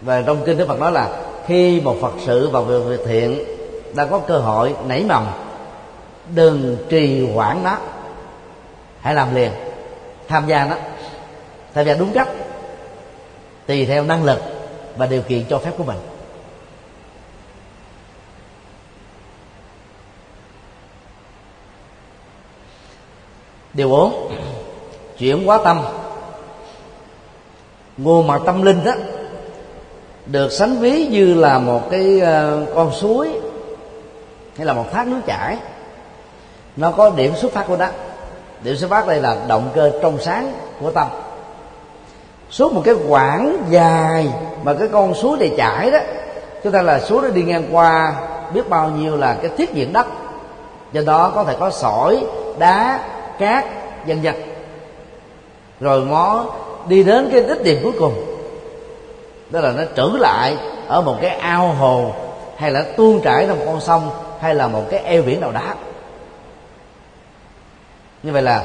[0.00, 1.08] Và trong kinh đức phật nói là
[1.46, 3.51] khi một phật sự vào việc thiện
[3.94, 5.26] đã có cơ hội nảy mầm.
[6.34, 7.78] Đừng trì hoãn nó.
[9.00, 9.50] Hãy làm liền.
[10.28, 10.76] Tham gia nó.
[11.74, 12.28] Tham gia đúng cách.
[13.66, 14.38] Tùy theo năng lực
[14.96, 15.98] và điều kiện cho phép của mình.
[23.74, 24.32] Điều bốn,
[25.18, 25.82] chuyển hóa tâm.
[27.96, 28.92] Nguồn mặt tâm linh đó,
[30.26, 33.41] được sánh ví như là một cái ờ, con suối
[34.56, 35.56] hay là một thác nước chảy.
[36.76, 37.86] Nó có điểm xuất phát của nó.
[38.62, 41.06] Điểm xuất phát đây là động cơ trong sáng của tâm.
[42.50, 44.28] Suốt một cái quãng dài
[44.62, 45.98] mà cái con suối này chảy đó,
[46.64, 48.14] chúng ta là suối nó đi ngang qua,
[48.54, 50.06] biết bao nhiêu là cái thiết diện đất.
[50.92, 52.24] Do đó có thể có sỏi,
[52.58, 53.00] đá,
[53.38, 53.64] cát,
[54.06, 54.34] vân vân.
[55.80, 56.44] Rồi nó
[56.88, 58.24] đi đến cái đích điểm cuối cùng.
[59.50, 60.56] Đó là nó trữ lại
[60.88, 62.12] ở một cái ao hồ
[62.56, 64.10] hay là tuôn chảy trong con sông
[64.42, 65.74] hay là một cái eo biển nào đó.
[68.22, 68.64] Như vậy là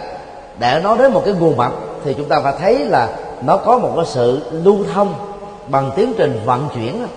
[0.60, 1.72] để nói đến một cái nguồn mạch
[2.04, 3.10] thì chúng ta phải thấy là
[3.42, 5.14] nó có một cái sự lưu thông
[5.68, 7.08] bằng tiến trình vận chuyển,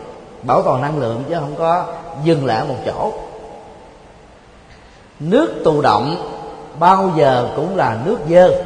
[0.42, 1.84] bảo toàn năng lượng chứ không có
[2.24, 3.12] dừng lại ở một chỗ.
[5.20, 6.16] Nước tù động
[6.78, 8.62] bao giờ cũng là nước dơ.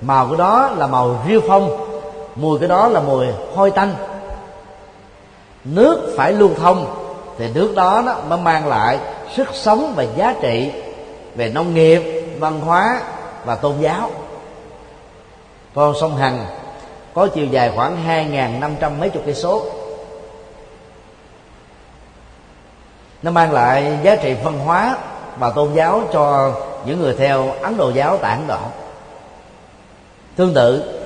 [0.00, 1.86] Màu của đó là màu riêu phong,
[2.36, 3.94] mùi của đó là mùi hôi tanh.
[5.64, 7.05] Nước phải lưu thông
[7.38, 8.98] thì nước đó nó mới mang lại
[9.36, 10.72] sức sống và giá trị
[11.34, 12.02] về nông nghiệp,
[12.38, 13.00] văn hóa
[13.44, 14.10] và tôn giáo.
[15.74, 16.46] Con sông hằng
[17.14, 19.66] có chiều dài khoảng hai ngàn năm trăm mấy chục cây số.
[23.22, 24.96] Nó mang lại giá trị văn hóa
[25.38, 26.52] và tôn giáo cho
[26.86, 28.58] những người theo ấn độ giáo tại ấn độ.
[30.36, 31.00] Tương tự,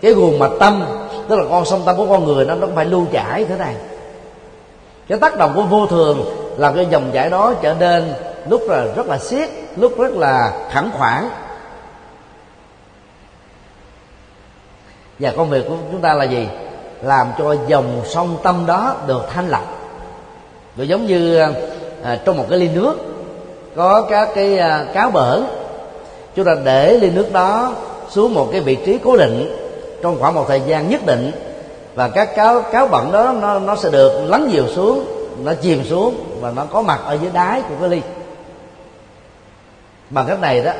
[0.00, 0.84] cái nguồn mạch tâm,
[1.28, 3.74] tức là con sông tâm của con người, nó nó phải lưu chảy thế này
[5.08, 6.24] cái tác động của vô thường
[6.58, 8.14] làm cho dòng chảy đó trở nên
[8.48, 11.28] lúc là rất là xiết lúc rất là khẳng khoản.
[15.18, 16.48] Và công việc của chúng ta là gì?
[17.02, 19.64] Làm cho dòng sông tâm đó được thanh lọc.
[20.76, 21.38] Và giống như
[22.02, 22.96] à, trong một cái ly nước
[23.76, 25.46] có các cái à, cáo bẩn
[26.36, 27.72] chúng ta để ly nước đó
[28.08, 29.56] xuống một cái vị trí cố định
[30.02, 31.32] trong khoảng một thời gian nhất định
[31.96, 35.04] và các cáo cáo bẩn đó nó nó sẽ được lắng nhiều xuống
[35.44, 38.00] nó chìm xuống và nó có mặt ở dưới đáy của cái ly.
[40.10, 40.72] Bằng cách này đó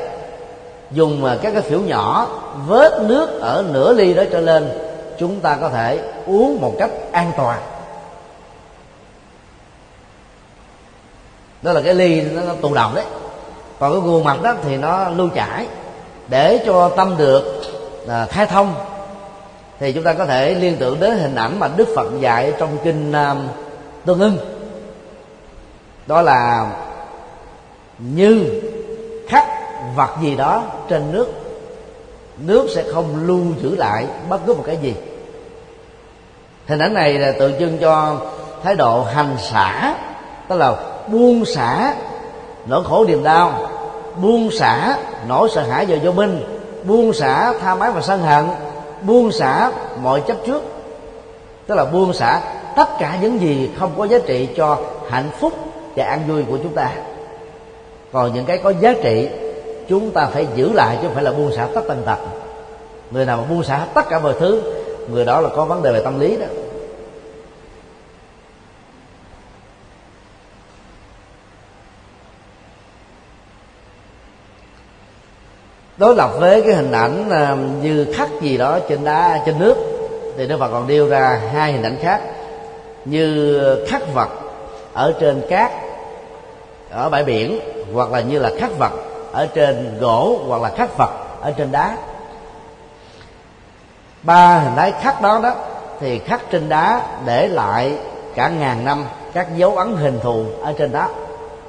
[0.91, 2.27] dùng à, các cái phiểu nhỏ
[2.67, 4.69] vớt nước ở nửa ly đó trở lên
[5.19, 7.59] chúng ta có thể uống một cách an toàn.
[11.61, 13.05] Đó là cái ly nó, nó tụ động đấy.
[13.79, 15.67] Còn cái nguồn mặt đó thì nó lưu chảy
[16.27, 17.61] để cho tâm được
[18.07, 18.75] à, khai thông
[19.79, 22.77] thì chúng ta có thể liên tưởng đến hình ảnh mà đức phật dạy trong
[22.83, 23.51] kinh um, uh,
[24.05, 24.37] tương ưng.
[26.07, 26.71] Đó là
[27.99, 28.61] như
[29.27, 29.45] khắc
[29.95, 31.27] vật gì đó trên nước.
[32.37, 34.95] Nước sẽ không lưu giữ lại bất cứ một cái gì.
[36.67, 38.17] Hình ảnh này là tượng trưng cho
[38.63, 39.95] thái độ hành xả
[40.47, 40.75] tức là
[41.07, 41.93] buông xả
[42.65, 43.69] nỗi khổ niềm đau
[44.21, 44.97] buông xả
[45.27, 46.43] nỗi sợ hãi và vô minh
[46.83, 48.45] buông xả tha mái và sân hận
[49.01, 49.71] buông xả
[50.01, 50.63] mọi chấp trước.
[51.67, 52.41] Tức là buông xả
[52.75, 54.77] tất cả những gì không có giá trị cho
[55.09, 55.53] hạnh phúc
[55.95, 56.91] và an vui của chúng ta.
[58.11, 59.29] Còn những cái có giá trị,
[59.89, 62.17] chúng ta phải giữ lại chứ không phải là buông xả tất tần tật.
[63.11, 64.61] Người nào mà buông xả tất cả mọi thứ,
[65.11, 66.45] người đó là có vấn đề về tâm lý đó.
[75.97, 79.75] Đối lập với cái hình ảnh à, như khắc gì đó trên đá, trên nước,
[80.37, 82.21] thì Đức Phật còn nêu ra hai hình ảnh khác.
[83.05, 84.29] Như khắc vật
[84.93, 85.71] ở trên cát,
[86.91, 87.59] ở bãi biển,
[87.93, 88.91] hoặc là như là khắc vật
[89.31, 91.09] ở trên gỗ, hoặc là khắc vật
[91.41, 91.97] ở trên đá.
[94.23, 95.55] Ba hình thái khắc đó đó,
[95.99, 97.97] thì khắc trên đá để lại
[98.35, 101.09] cả ngàn năm các dấu ấn hình thù ở trên đó.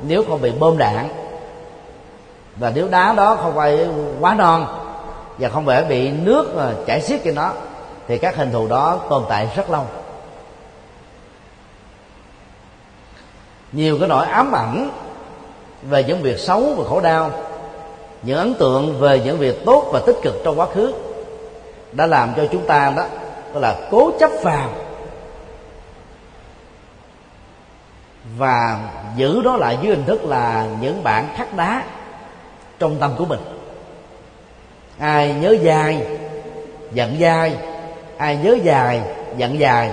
[0.02, 1.08] Nếu không bị bom đạn
[2.58, 3.88] và nếu đá đó không phải
[4.20, 4.66] quá non
[5.38, 7.52] và không phải bị nước ờ, chảy xiết trên nó,
[8.08, 9.86] thì các hình thù đó tồn tại rất lâu.
[13.72, 14.90] Nhiều cái nỗi ám ảnh
[15.82, 17.30] về những việc xấu và khổ đau,
[18.22, 20.94] những ấn tượng về những việc tốt và tích cực trong quá khứ
[21.92, 23.04] đã làm cho chúng ta đó,
[23.52, 24.68] gọi là cố chấp vào
[28.36, 28.80] và
[29.16, 31.82] giữ nó lại dưới hình thức là những bản khắc đá
[32.78, 33.40] trong tâm của mình.
[34.98, 36.06] Ai nhớ dài,
[36.92, 37.56] giận dài.
[38.16, 39.00] Ai nhớ dài,
[39.36, 39.92] giận dài.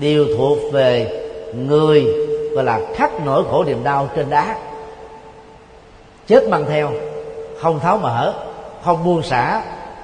[0.00, 1.22] Đều thuộc về
[1.54, 2.04] người,
[2.54, 4.56] gọi là khắc nỗi khổ niềm đau trên đá.
[6.26, 6.90] Chết mang theo,
[7.60, 8.34] không tháo mở,
[8.84, 9.62] không buông xả,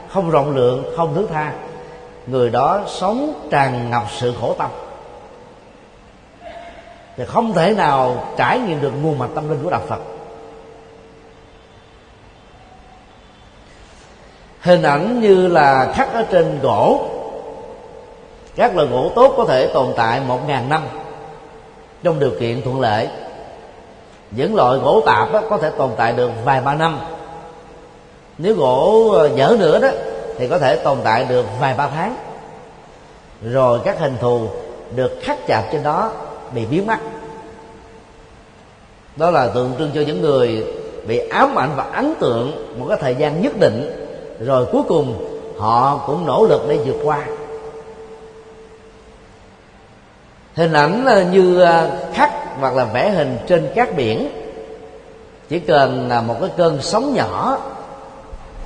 [0.09, 1.53] không rộng lượng, không thứ tha.
[2.27, 4.71] Người đó sống tràn ngập sự khổ tâm.
[7.17, 10.01] Thì không thể nào trải nghiệm được nguồn mạch tâm linh của đạo phật.
[14.65, 17.07] Hình ảnh như là khắc ở trên gỗ.
[18.57, 20.83] Các loại gỗ tốt có thể tồn tại một ngàn năm.
[22.03, 23.09] Trong điều kiện thuận lợi.
[24.31, 26.99] Những loại gỗ tạp đó, có thể tồn tại được vài ba năm.
[28.39, 29.89] Nếu gỗ ờ, dở nữa đó
[30.39, 32.17] thì có thể tồn tại được vài ba tháng.
[33.43, 34.49] Rồi các hình thù
[34.95, 36.13] được khắc chạm trên đó
[36.55, 36.99] bị biến mất.
[39.17, 40.67] Đó là tượng trưng cho những người
[41.07, 44.04] bị ám ảnh và ấn tượng một cái thời gian nhất định
[44.41, 45.25] rồi cuối cùng,
[45.59, 47.25] họ cũng nỗ lực để vượt qua.
[50.55, 54.29] Hình ảnh ờ, như ờ, khắc hoặc là vẽ hình trên cát biển,
[55.49, 57.59] chỉ cần là một cái cơn sóng nhỏ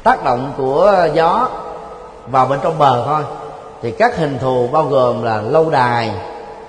[0.02, 1.48] tác động của gió
[2.26, 3.22] vào bên trong bờ thôi.
[3.82, 6.10] Thì các hình thù bao gồm là lâu đài,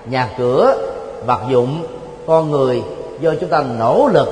[0.06, 0.78] nhà cửa,
[1.26, 1.86] vật dụng,
[2.28, 2.84] con người
[3.20, 4.30] do chúng ta nỗ lực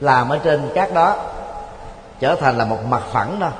[0.00, 1.16] làm ở trên cát đó
[2.20, 3.50] trở thành là một mặt phẳng đó.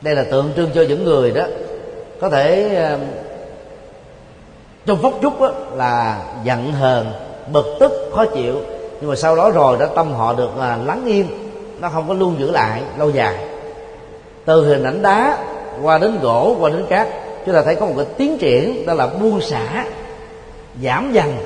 [0.00, 1.44] Đây là tượng trưng cho những người đó.
[2.20, 2.70] Có thể
[4.86, 7.12] trong phút chốc đó, là giận hờn
[7.52, 8.60] bực tức khó chịu.
[9.00, 11.26] Nhưng mà sau đó rồi đã tâm họ được là lắng yên
[11.80, 13.46] nó không có luôn giữ lại lâu dài.
[14.44, 15.38] Từ hình ảnh đá
[15.82, 17.08] qua đến gỗ qua đến cát
[17.46, 19.84] chúng ta thấy có một cái tiến triển đó là buông xả
[20.82, 21.36] giảm dần.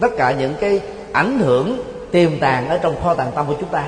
[0.00, 0.80] Tất cả những cái
[1.12, 1.82] ảnh hưởng
[2.12, 3.84] tiềm tàng ở trong kho tàng tâm của chúng ta.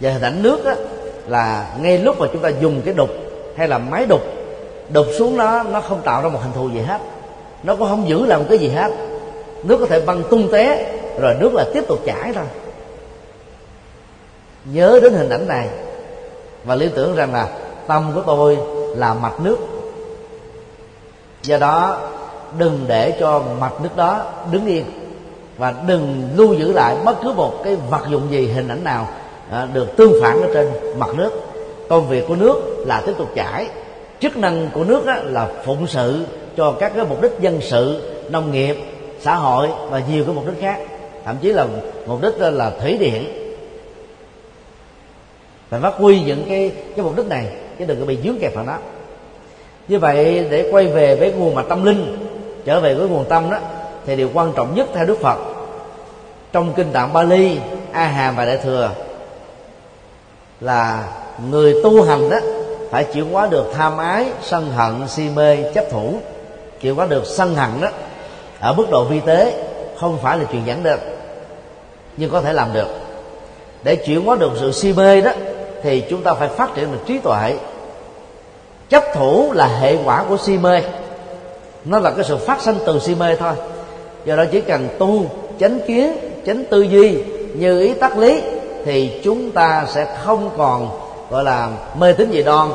[0.00, 0.72] Và hình ảnh nước đó
[1.26, 3.10] là ngay lúc mà chúng ta dùng cái đục
[3.56, 4.20] hay là máy đục
[4.88, 7.00] đục xuống nó nó không tạo ra một hình thù gì hết.
[7.62, 8.92] Nó cũng không giữ lại một cái gì hết.
[9.62, 12.44] Nước có thể băng tung té, rồi nước là tiếp tục chảy thôi.
[14.64, 15.68] Nhớ đến hình ảnh này
[16.64, 17.48] và liên tưởng rằng là
[17.86, 18.58] tâm của tôi
[18.96, 19.58] là mạch nước.
[21.42, 22.00] Do đó,
[22.58, 24.84] đừng để cho mạch nước đó đứng yên
[25.62, 29.08] và đừng lưu giữ lại bất cứ một cái vật dụng gì hình ảnh nào
[29.50, 31.30] à, được tương phản ở trên mặt nước.
[31.88, 33.68] Công việc của nước là tiếp tục chảy
[34.20, 38.00] chức năng của nước đó là phụng sự cho các cái mục đích dân sự
[38.30, 38.76] nông nghiệp
[39.20, 40.80] xã hội và nhiều cái mục đích khác.
[41.24, 41.66] Thậm chí là
[42.06, 43.24] mục đích là thủy điện.
[45.70, 47.46] Phải phát huy những cái cái mục đích này
[47.78, 48.76] chứ đừng có bị dướng kẹp vào nó.
[49.88, 52.18] Như vậy để quay về với nguồn mà tâm linh
[52.64, 53.58] trở về với nguồn tâm đó
[54.06, 55.51] thì điều quan trọng nhất theo đức phật
[56.52, 57.58] trong kinh tạng bali
[57.92, 58.90] a hàm và đại thừa
[60.60, 61.08] là
[61.50, 62.38] người tu hành đó
[62.90, 66.14] phải chuyển hóa được tham ái, sân hận, si mê, chấp thủ.
[66.80, 67.88] Chuyển hóa được sân hận đó
[68.60, 69.64] ở mức độ vi tế
[70.00, 71.00] không phải là chuyện giản đơn,
[72.16, 72.88] nhưng có thể làm được.
[73.82, 75.30] Để chuyển hóa được sự si mê đó
[75.82, 77.54] thì chúng ta phải phát triển được trí tuệ.
[78.88, 80.82] Chấp thủ là hệ quả của si mê.
[81.84, 83.52] Nó là cái sự phát sinh từ si mê thôi.
[84.24, 85.26] Do đó chỉ cần tu,
[85.60, 87.24] chánh kiến chánh tư duy
[87.54, 88.42] như ý tắc lý
[88.84, 90.90] thì chúng ta sẽ không còn
[91.30, 91.68] gọi là
[91.98, 92.68] mê tín dị đoan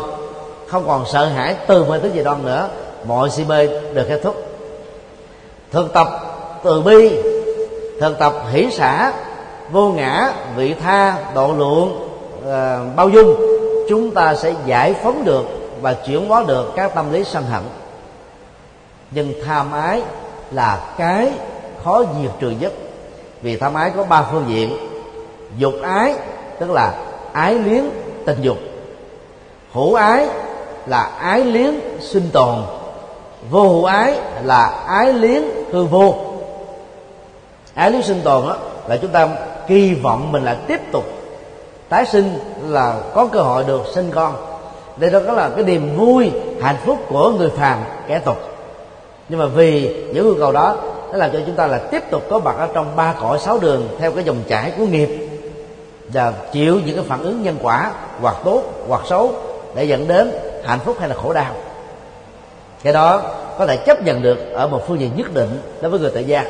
[0.68, 2.70] không còn sợ hãi từ mê tín dị đoan nữa.
[3.05, 4.36] Mọi si mê được kết thúc.
[5.72, 6.07] Thực tập
[6.63, 7.11] từ bi
[7.99, 9.13] thực tập hỷ xã
[9.72, 12.09] vô ngã vị tha độ lượng
[12.39, 13.36] uh, ờ, bao dung
[13.89, 15.45] chúng ta sẽ giải phóng được
[15.82, 17.63] và chuyển hóa được các tâm lý sân hận.
[19.11, 20.01] Nhưng tham ái
[20.51, 21.32] là cái
[21.84, 22.74] khó diệt trừ nhất
[23.42, 24.78] vì tham ái có ba phương diện.
[25.58, 26.14] Dục ái,
[26.60, 26.94] tức là
[27.34, 27.90] ái luyến,
[28.26, 28.58] tình dục.
[29.74, 30.28] Hữu ái
[30.86, 32.56] là ái liếng sinh tồn.
[33.52, 36.16] Vô hữu ái là ái liếng hư vô.
[37.74, 38.58] Ái liếng sinh tồn đó
[38.88, 39.30] là chúng ta
[39.68, 41.04] kỳ vọng mình là tiếp tục
[41.90, 44.36] tái sinh là có cơ hội được sinh con.
[44.98, 46.32] Đây đó là cái niềm vui,
[46.62, 47.78] hạnh phúc của người phàm
[48.08, 48.38] kẻ tục.
[49.30, 50.76] Nhưng mà vì những yêu cầu đó
[51.12, 53.60] nó làm cho chúng ta là tiếp tục có mặt ở trong ba cõi sáu
[53.60, 55.30] đường theo cái dòng chảy của nghiệp
[56.14, 57.91] và chịu những cái phản ứng nhân quả,
[58.22, 59.34] hoặc tốt, hoặc xấu,
[59.76, 60.32] để dẫn đến
[60.64, 61.53] hạnh phúc hay là khổ đau.
[62.84, 63.22] Cái đó
[63.58, 66.24] có thể chấp nhận được ở một phương diện nhất định đối với người tại
[66.24, 66.43] gia.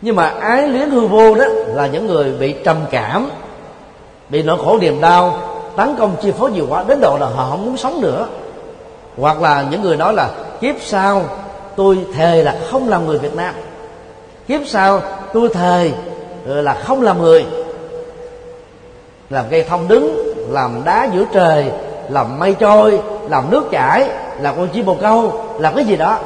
[0.00, 3.30] Nhưng mà ái luyến hư vô đó là những người bị trầm cảm,
[4.28, 5.38] bị nỗi khổ niềm đau,
[5.76, 8.28] tấn công chi phối nhiều quá đến độ là họ không muốn sống nữa.
[9.18, 10.30] Hoặc là những người nói là
[10.60, 11.22] kiếp sau
[11.76, 13.54] tôi thề là không làm người việt nam.
[14.48, 15.00] Kiếp sau,
[15.32, 15.90] tôi thề
[16.48, 17.44] ờ, là không làm người.
[19.30, 21.70] Làm cây thông đứng, làm đá giữa trời,
[22.08, 24.08] làm mây trôi, làm nước chảy,
[24.40, 26.18] làm con chim bồ câu, làm cái gì đó.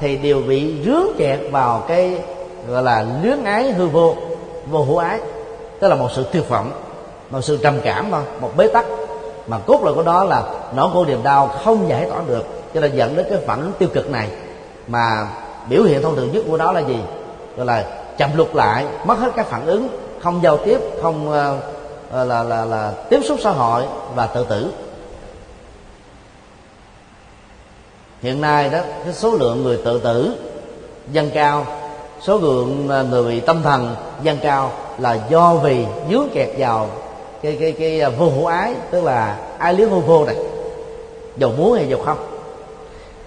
[0.00, 2.18] Thì đều bị rướng kẹt vào cái,
[2.68, 4.16] gọi là, luyến ái hư vô
[4.70, 5.18] vô hữu ái.
[5.80, 6.70] Tức là một sự tuyệt vọng,
[7.30, 8.86] một sự trầm cảm mà, một bế tắc.
[9.46, 10.42] Mà cốt lõi của đó là
[10.76, 12.44] nỗi khổ niềm đau không giải tỏa được,
[12.74, 14.28] cho nên dẫn đến cái phản ứng tiêu cực này
[14.86, 15.28] mà
[15.68, 16.98] biểu hiện thông thường nhất của nó là gì?
[17.56, 17.84] Gọi là
[18.18, 19.88] chậm lục lại mất hết các phản ứng
[20.20, 21.34] không giao tiếp không uh,
[22.14, 24.72] là, là là là tiếp xúc xã hội và tự tử.
[28.22, 30.36] Hiện nay đó cái số lượng người tự tử
[31.12, 31.66] dân cao
[32.22, 36.88] số lượng ờ, người bị tâm thần dân cao là do vì dướng kẹt vào
[37.42, 40.36] cái cái cái vô hữu ái tức là ai liếng vô vô này.
[41.36, 42.31] Dầu muốn hay dầu không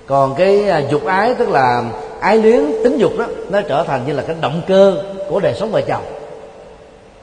[0.07, 1.83] còn cái à, dục ái tức là
[2.19, 5.53] ái luyến tính dục đó nó trở thành như là cái động cơ của đời
[5.53, 6.03] sống vợ chồng.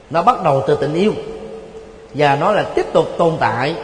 [0.09, 1.13] Nó bắt đầu từ tình yêu.
[2.13, 3.75] Và nó là tiếp tục tồn tại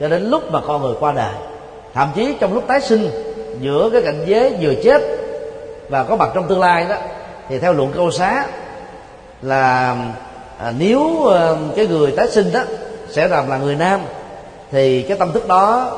[0.00, 1.34] cho đến lúc mà con người qua đời.
[1.94, 3.10] Thậm chí trong lúc tái sinh
[3.60, 5.02] giữa cái cảnh giới vừa chết
[5.88, 6.96] và có mặt trong tương lai đó
[7.48, 8.46] thì theo luận câu xá
[9.42, 9.96] là
[10.58, 12.60] à, nếu à, cái người tái sinh đó
[13.10, 14.00] sẽ làm là người nam
[14.70, 15.90] thì cái tâm thức đó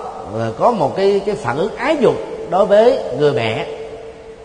[0.59, 2.15] có một cái cái phản ứng ái dục
[2.51, 3.67] đối với người mẹ.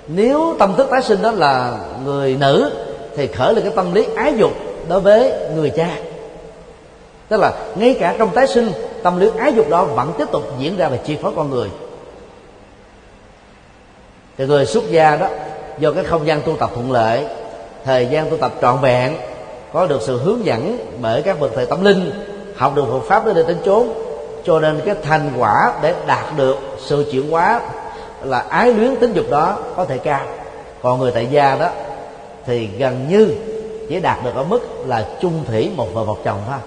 [0.08, 2.72] Nếu tâm thức tái sinh đó là người nữ,
[3.16, 4.52] thì khởi lên cái tâm lý ái dục
[4.90, 5.90] đối với người cha.
[7.30, 8.72] Tức là ngay cả trong tái sinh,
[9.04, 11.70] tâm lý ái dục đó vẫn tiếp tục diễn ra và chi phối con người.
[14.38, 15.28] Thì người xuất gia đó,
[15.80, 17.26] do cái không gian tu tập thuận lợi,
[17.86, 19.16] thời gian tu tập trọn vẹn,
[19.74, 22.12] có được sự hướng dẫn bởi các bậc thầy tâm linh,
[22.56, 23.90] học được Phật pháp để đến chốn
[24.46, 27.62] cho nên cái thành quả để đạt được sự chuyển hóa
[28.24, 30.22] là ái luyến tính dục đó có thể cao.
[30.82, 31.70] Còn người tại gia đó
[32.46, 33.36] thì gần như
[33.90, 36.58] chỉ đạt được ở mức là chung thủy một vợ một chồng thôi.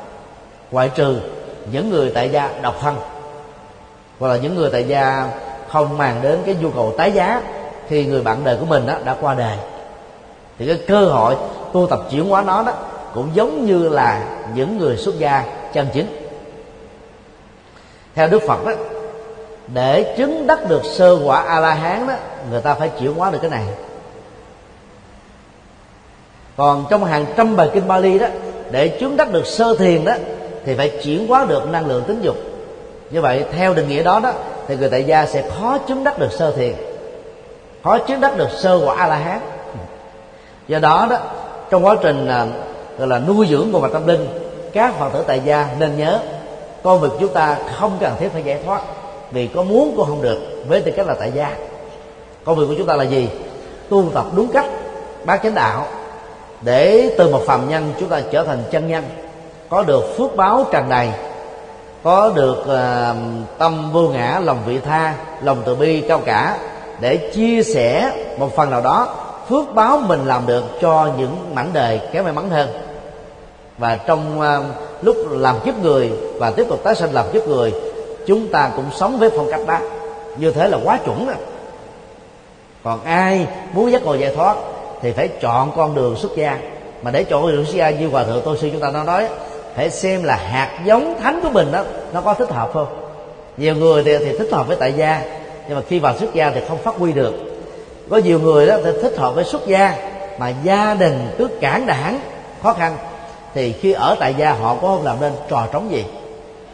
[0.71, 1.21] Ngoại trừ
[1.73, 2.97] những người tại gia độc thân.
[4.19, 5.29] Hoặc là những người tại gia
[5.69, 7.43] không màng đến cái nhu cầu tái giá
[7.89, 9.57] khi người bạn đời của mình đó đã qua đời.
[10.59, 11.37] Thì cái cơ hội
[11.73, 12.73] tu tập chuyển hóa nó đó
[13.15, 14.23] cũng giống như là
[14.55, 16.22] những người xuất gia chân chính
[18.15, 18.73] theo đức phật đó,
[19.67, 22.15] để chứng đắc được sơ quả a la hán đó,
[22.51, 23.65] người ta phải chuyển hóa được cái này.
[26.57, 28.27] Còn trong hàng trăm bài kinh Bali đó,
[28.71, 30.13] để chứng đắc được sơ thiền đó,
[30.65, 32.37] thì phải chuyển hóa được năng lượng tính dục.
[33.11, 34.33] Như vậy, theo định nghĩa đó đó,
[34.69, 36.75] thì người tại gia sẽ khó chứng đắc được sơ thiền,
[37.85, 39.41] khó chứng đắc được sơ quả a la hán
[40.69, 41.19] do đó đó,
[41.71, 42.47] trong quá trình à,
[42.99, 44.29] gọi là nuôi dưỡng của mặt tâm linh,
[44.73, 46.19] các phật tử tại gia nên nhớ
[46.83, 48.83] con việc chúng ta không cần thiết phải giải thoát
[49.31, 51.57] vì có muốn cũng không được với tư cách là tại gia.
[52.45, 53.29] Công việc của chúng ta là gì?
[53.89, 54.67] Tu tập đúng cách
[55.25, 55.87] bác chánh đạo
[56.61, 59.05] để từ một phàm nhân chúng ta trở thành chân nhân.
[59.69, 61.09] Có được phước báo tràn đầy
[62.03, 63.17] có được uh,
[63.59, 66.59] tâm vô ngã lòng vị tha lòng từ bi cao cả
[67.01, 69.15] để chia sẻ một phần nào đó
[69.49, 72.69] phước báo mình làm được cho những mảnh đời kém may mắn hơn
[73.79, 77.73] và trong uh, lúc làm kiếp người và tiếp tục tái sinh làm kiếp người
[78.27, 79.79] chúng ta cũng sống với phong cách đó
[80.39, 81.37] như thế là quá chuẩn rồi
[82.85, 84.57] còn ai muốn giác ngộ giải thoát
[85.03, 86.59] thì phải chọn con đường xuất gia.
[87.03, 89.05] Mà để chọn con đường xuất gia như hòa thượng tôi sư chúng ta nó
[89.05, 89.29] nói
[89.77, 92.87] phải xem là hạt giống thánh của mình đó nó có thích hợp không?
[93.57, 95.23] Nhiều người thì, thì thích hợp với tại gia
[95.69, 97.35] nhưng mà khi vào xuất gia thì không phát huy được.
[98.11, 99.95] Có nhiều người đó thì thích hợp với xuất gia
[100.39, 102.21] mà gia đình cứ cản đảng
[102.63, 102.97] khó khăn
[103.55, 106.05] thì khi ở tại gia họ có không làm nên trò trống gì?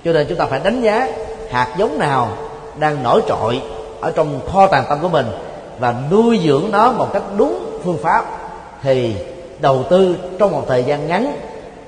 [0.04, 1.08] Cho nên chúng ta phải đánh giá
[1.50, 2.28] hạt giống nào
[2.78, 3.62] đang nổi trội
[4.00, 5.26] ở trong kho tàng tâm của mình
[5.78, 8.24] và nuôi dưỡng nó một cách đúng phương pháp.
[8.82, 9.14] Thì
[9.60, 11.32] đầu tư trong một thời gian ngắn,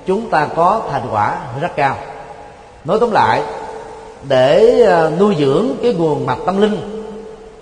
[0.07, 1.95] chúng ta có thành quả rất cao.
[2.85, 3.41] Nói tóm lại,
[4.29, 6.77] để ờ, nuôi dưỡng cái nguồn mạch tâm linh,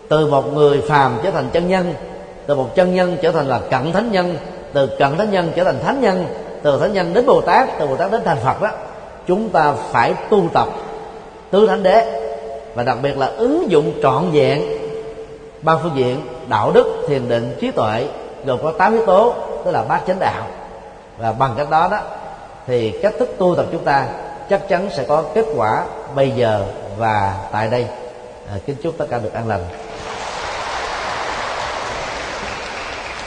[0.09, 1.93] từ một người phàm trở thành chân nhân,
[2.47, 4.37] từ một chân nhân trở thành là cận thánh nhân,
[4.73, 6.25] từ cận thánh nhân trở thành thánh nhân
[6.63, 8.69] từ thánh nhân đến bồ tát từ bồ tát đến thành phật đó
[9.27, 10.67] chúng ta phải tu tập
[11.51, 12.21] tứ thánh đế
[12.75, 14.61] và đặc biệt là ứng dụng trọn vẹn
[15.61, 18.07] ba phương diện đạo đức thiền định trí tuệ
[18.45, 19.33] gồm có tám yếu tố
[19.65, 20.47] tức là bát chánh đạo.
[21.17, 21.99] Và bằng cách đó đó
[22.67, 24.07] thì cách thức tu tập chúng ta
[24.49, 25.83] chắc chắn sẽ có kết quả
[26.15, 26.65] bây giờ
[26.97, 27.87] và tại đây.
[28.47, 29.61] À, kính chúc tất cả được an lành.